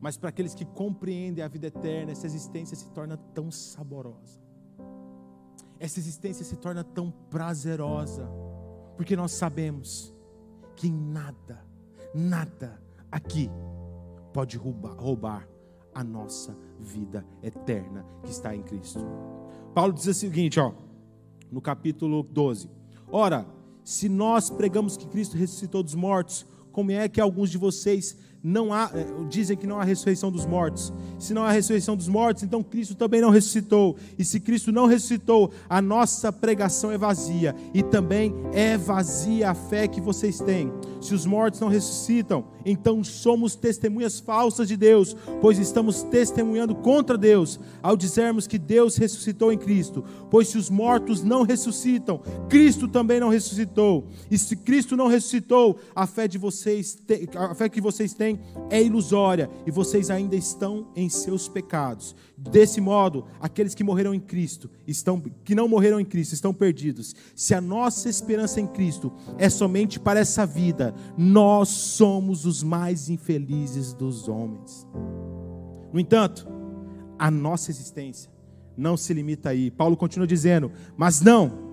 Mas 0.00 0.16
para 0.16 0.30
aqueles 0.30 0.54
que 0.54 0.64
compreendem 0.64 1.44
a 1.44 1.48
vida 1.48 1.66
eterna, 1.66 2.12
essa 2.12 2.26
existência 2.26 2.76
se 2.76 2.88
torna 2.90 3.16
tão 3.16 3.50
saborosa. 3.50 4.40
Essa 5.78 5.98
existência 5.98 6.44
se 6.44 6.56
torna 6.56 6.82
tão 6.82 7.10
prazerosa. 7.28 8.28
Porque 8.96 9.14
nós 9.14 9.32
sabemos 9.32 10.14
que 10.74 10.90
nada, 10.90 11.64
nada 12.14 12.82
aqui 13.12 13.50
pode 14.32 14.56
roubar, 14.56 14.94
roubar 14.94 15.48
a 15.94 16.02
nossa 16.02 16.56
vida 16.78 17.24
eterna 17.42 18.06
que 18.22 18.30
está 18.30 18.54
em 18.54 18.62
Cristo. 18.62 19.04
Paulo 19.74 19.92
diz 19.92 20.06
o 20.06 20.14
seguinte, 20.14 20.58
ó, 20.58 20.72
no 21.50 21.60
capítulo 21.60 22.22
12: 22.22 22.70
Ora, 23.10 23.46
se 23.84 24.08
nós 24.08 24.48
pregamos 24.50 24.96
que 24.96 25.06
Cristo 25.08 25.36
ressuscitou 25.36 25.82
dos 25.82 25.94
mortos, 25.94 26.46
como 26.72 26.90
é 26.90 27.08
que 27.08 27.20
alguns 27.20 27.50
de 27.50 27.58
vocês 27.58 28.16
não 28.42 28.72
há, 28.72 28.90
é, 28.94 29.06
dizem 29.28 29.56
que 29.56 29.66
não 29.66 29.78
há 29.78 29.84
ressurreição 29.84 30.30
dos 30.30 30.46
mortos. 30.46 30.92
Se 31.18 31.34
não 31.34 31.42
há 31.42 31.52
ressurreição 31.52 31.96
dos 31.96 32.08
mortos, 32.08 32.42
então 32.42 32.62
Cristo 32.62 32.94
também 32.94 33.20
não 33.20 33.30
ressuscitou. 33.30 33.96
E 34.18 34.24
se 34.24 34.40
Cristo 34.40 34.72
não 34.72 34.86
ressuscitou, 34.86 35.50
a 35.68 35.82
nossa 35.82 36.32
pregação 36.32 36.90
é 36.90 36.98
vazia 36.98 37.54
e 37.74 37.82
também 37.82 38.34
é 38.52 38.76
vazia 38.76 39.50
a 39.50 39.54
fé 39.54 39.86
que 39.86 40.00
vocês 40.00 40.40
têm. 40.40 40.72
Se 41.00 41.14
os 41.14 41.26
mortos 41.26 41.60
não 41.60 41.68
ressuscitam, 41.68 42.44
então 42.64 43.02
somos 43.02 43.54
testemunhas 43.54 44.20
falsas 44.20 44.68
de 44.68 44.76
Deus, 44.76 45.16
pois 45.40 45.58
estamos 45.58 46.02
testemunhando 46.02 46.74
contra 46.74 47.16
Deus 47.16 47.58
ao 47.82 47.96
dizermos 47.96 48.46
que 48.46 48.58
Deus 48.58 48.96
ressuscitou 48.96 49.52
em 49.52 49.58
Cristo. 49.58 50.04
Pois 50.30 50.48
se 50.48 50.58
os 50.58 50.68
mortos 50.68 51.22
não 51.22 51.42
ressuscitam, 51.42 52.20
Cristo 52.48 52.86
também 52.86 53.20
não 53.20 53.28
ressuscitou. 53.28 54.04
E 54.30 54.36
se 54.36 54.56
Cristo 54.56 54.96
não 54.96 55.08
ressuscitou, 55.08 55.78
a 55.94 56.06
fé 56.06 56.28
de 56.28 56.38
vocês, 56.38 56.98
a 57.34 57.54
fé 57.54 57.68
que 57.68 57.80
vocês 57.80 58.12
é 58.68 58.82
ilusória 58.82 59.50
e 59.66 59.70
vocês 59.70 60.10
ainda 60.10 60.36
estão 60.36 60.88
em 60.94 61.08
seus 61.08 61.48
pecados. 61.48 62.14
Desse 62.36 62.80
modo, 62.80 63.24
aqueles 63.40 63.74
que 63.74 63.84
morreram 63.84 64.14
em 64.14 64.20
Cristo, 64.20 64.70
estão 64.86 65.20
que 65.44 65.54
não 65.54 65.68
morreram 65.68 65.98
em 65.98 66.04
Cristo, 66.04 66.32
estão 66.32 66.52
perdidos. 66.52 67.14
Se 67.34 67.54
a 67.54 67.60
nossa 67.60 68.08
esperança 68.08 68.60
em 68.60 68.66
Cristo 68.66 69.12
é 69.38 69.48
somente 69.48 69.98
para 69.98 70.20
essa 70.20 70.44
vida, 70.44 70.94
nós 71.16 71.68
somos 71.68 72.44
os 72.44 72.62
mais 72.62 73.08
infelizes 73.08 73.92
dos 73.92 74.28
homens. 74.28 74.86
No 75.92 75.98
entanto, 75.98 76.46
a 77.18 77.30
nossa 77.30 77.70
existência 77.70 78.30
não 78.76 78.96
se 78.96 79.12
limita 79.12 79.50
aí. 79.50 79.70
Paulo 79.70 79.96
continua 79.96 80.26
dizendo: 80.26 80.70
"Mas 80.96 81.20
não, 81.20 81.70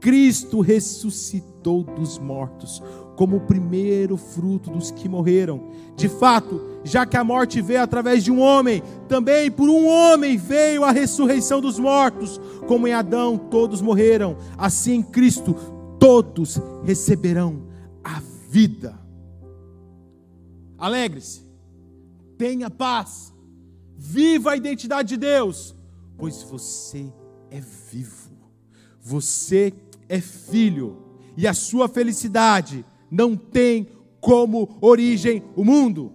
Cristo 0.00 0.60
ressuscitou 0.60 1.84
dos 1.84 2.18
mortos, 2.18 2.82
como 3.20 3.36
o 3.36 3.40
primeiro 3.40 4.16
fruto 4.16 4.70
dos 4.70 4.90
que 4.90 5.06
morreram. 5.06 5.72
De 5.94 6.08
fato, 6.08 6.58
já 6.82 7.04
que 7.04 7.18
a 7.18 7.22
morte 7.22 7.60
veio 7.60 7.82
através 7.82 8.24
de 8.24 8.32
um 8.32 8.40
homem, 8.40 8.82
também 9.06 9.50
por 9.50 9.68
um 9.68 9.86
homem 9.86 10.38
veio 10.38 10.84
a 10.84 10.90
ressurreição 10.90 11.60
dos 11.60 11.78
mortos. 11.78 12.40
Como 12.66 12.88
em 12.88 12.94
Adão 12.94 13.36
todos 13.36 13.82
morreram, 13.82 14.38
assim 14.56 14.94
em 14.94 15.02
Cristo 15.02 15.54
todos 15.98 16.58
receberão 16.82 17.66
a 18.02 18.22
vida. 18.48 18.98
Alegre-se, 20.78 21.46
tenha 22.38 22.70
paz, 22.70 23.34
viva 23.98 24.52
a 24.52 24.56
identidade 24.56 25.10
de 25.10 25.16
Deus, 25.18 25.74
pois 26.16 26.42
você 26.42 27.12
é 27.50 27.60
vivo, 27.60 28.30
você 28.98 29.74
é 30.08 30.22
filho, 30.22 30.96
e 31.36 31.46
a 31.46 31.52
sua 31.52 31.86
felicidade 31.86 32.82
não 33.10 33.36
tem 33.36 33.88
como 34.20 34.78
origem 34.80 35.42
o 35.56 35.64
mundo. 35.64 36.12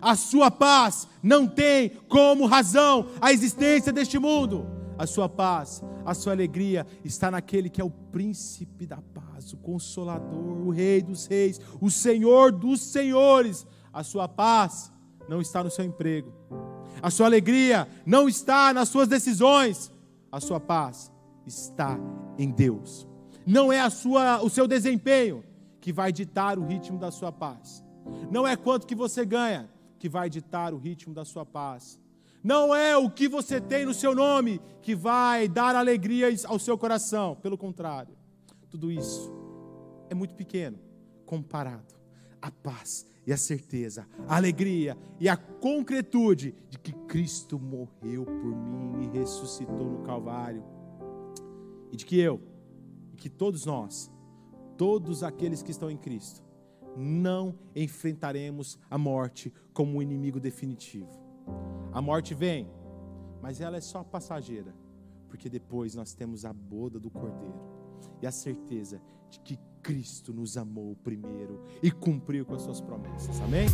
A 0.00 0.16
sua 0.16 0.50
paz 0.50 1.06
não 1.22 1.46
tem 1.46 1.90
como 2.08 2.46
razão 2.46 3.08
a 3.20 3.32
existência 3.32 3.92
deste 3.92 4.18
mundo. 4.18 4.66
A 4.96 5.06
sua 5.06 5.28
paz, 5.28 5.82
a 6.04 6.14
sua 6.14 6.32
alegria 6.32 6.86
está 7.04 7.30
naquele 7.30 7.70
que 7.70 7.80
é 7.80 7.84
o 7.84 7.90
príncipe 7.90 8.86
da 8.86 8.98
paz, 8.98 9.52
o 9.52 9.56
consolador, 9.56 10.66
o 10.66 10.70
rei 10.70 11.00
dos 11.00 11.26
reis, 11.26 11.60
o 11.80 11.90
senhor 11.90 12.52
dos 12.52 12.80
senhores. 12.80 13.66
A 13.92 14.02
sua 14.02 14.28
paz 14.28 14.92
não 15.28 15.40
está 15.40 15.64
no 15.64 15.70
seu 15.70 15.84
emprego. 15.84 16.32
A 17.02 17.10
sua 17.10 17.26
alegria 17.26 17.88
não 18.04 18.28
está 18.28 18.74
nas 18.74 18.88
suas 18.88 19.08
decisões. 19.08 19.90
A 20.30 20.38
sua 20.38 20.60
paz 20.60 21.10
está 21.46 21.98
em 22.38 22.50
Deus. 22.50 23.06
Não 23.46 23.72
é 23.72 23.80
a 23.80 23.90
sua, 23.90 24.42
o 24.42 24.50
seu 24.50 24.68
desempenho, 24.68 25.42
que 25.80 25.92
vai 25.92 26.12
ditar 26.12 26.58
o 26.58 26.64
ritmo 26.64 26.98
da 26.98 27.10
sua 27.10 27.32
paz. 27.32 27.84
Não 28.30 28.46
é 28.46 28.56
quanto 28.56 28.86
que 28.86 28.94
você 28.94 29.24
ganha 29.24 29.70
que 29.98 30.08
vai 30.08 30.30
ditar 30.30 30.72
o 30.72 30.78
ritmo 30.78 31.14
da 31.14 31.24
sua 31.24 31.44
paz. 31.44 31.98
Não 32.42 32.74
é 32.74 32.96
o 32.96 33.10
que 33.10 33.28
você 33.28 33.60
tem 33.60 33.84
no 33.84 33.92
seu 33.92 34.14
nome 34.14 34.60
que 34.80 34.94
vai 34.94 35.46
dar 35.46 35.76
alegria 35.76 36.28
ao 36.46 36.58
seu 36.58 36.76
coração. 36.78 37.36
Pelo 37.36 37.58
contrário, 37.58 38.16
tudo 38.70 38.90
isso 38.90 39.30
é 40.08 40.14
muito 40.14 40.34
pequeno 40.34 40.78
comparado 41.26 41.94
à 42.40 42.50
paz 42.50 43.06
e 43.26 43.32
à 43.32 43.36
certeza, 43.36 44.08
à 44.26 44.36
alegria 44.36 44.96
e 45.20 45.28
à 45.28 45.36
concretude 45.36 46.54
de 46.70 46.78
que 46.78 46.92
Cristo 46.92 47.58
morreu 47.58 48.24
por 48.24 48.56
mim 48.56 49.04
e 49.04 49.18
ressuscitou 49.18 49.90
no 49.90 50.02
Calvário. 50.02 50.64
E 51.92 51.96
de 51.96 52.06
que 52.06 52.18
eu, 52.18 52.40
e 53.12 53.16
que 53.16 53.28
todos 53.28 53.66
nós, 53.66 54.10
todos 54.80 55.22
aqueles 55.22 55.62
que 55.62 55.70
estão 55.70 55.90
em 55.90 55.96
Cristo, 55.98 56.42
não 56.96 57.54
enfrentaremos 57.76 58.78
a 58.88 58.96
morte 58.96 59.52
como 59.74 59.98
um 59.98 60.02
inimigo 60.02 60.40
definitivo. 60.40 61.20
A 61.92 62.00
morte 62.00 62.32
vem, 62.34 62.66
mas 63.42 63.60
ela 63.60 63.76
é 63.76 63.80
só 63.82 64.02
passageira, 64.02 64.74
porque 65.28 65.50
depois 65.50 65.94
nós 65.94 66.14
temos 66.14 66.46
a 66.46 66.52
boda 66.54 66.98
do 66.98 67.10
Cordeiro 67.10 67.60
e 68.22 68.26
a 68.26 68.32
certeza 68.32 69.02
de 69.28 69.38
que 69.40 69.58
Cristo 69.82 70.32
nos 70.32 70.56
amou 70.56 70.96
primeiro 70.96 71.62
e 71.82 71.90
cumpriu 71.90 72.46
com 72.46 72.54
as 72.54 72.62
suas 72.62 72.80
promessas. 72.80 73.38
Amém? 73.42 73.66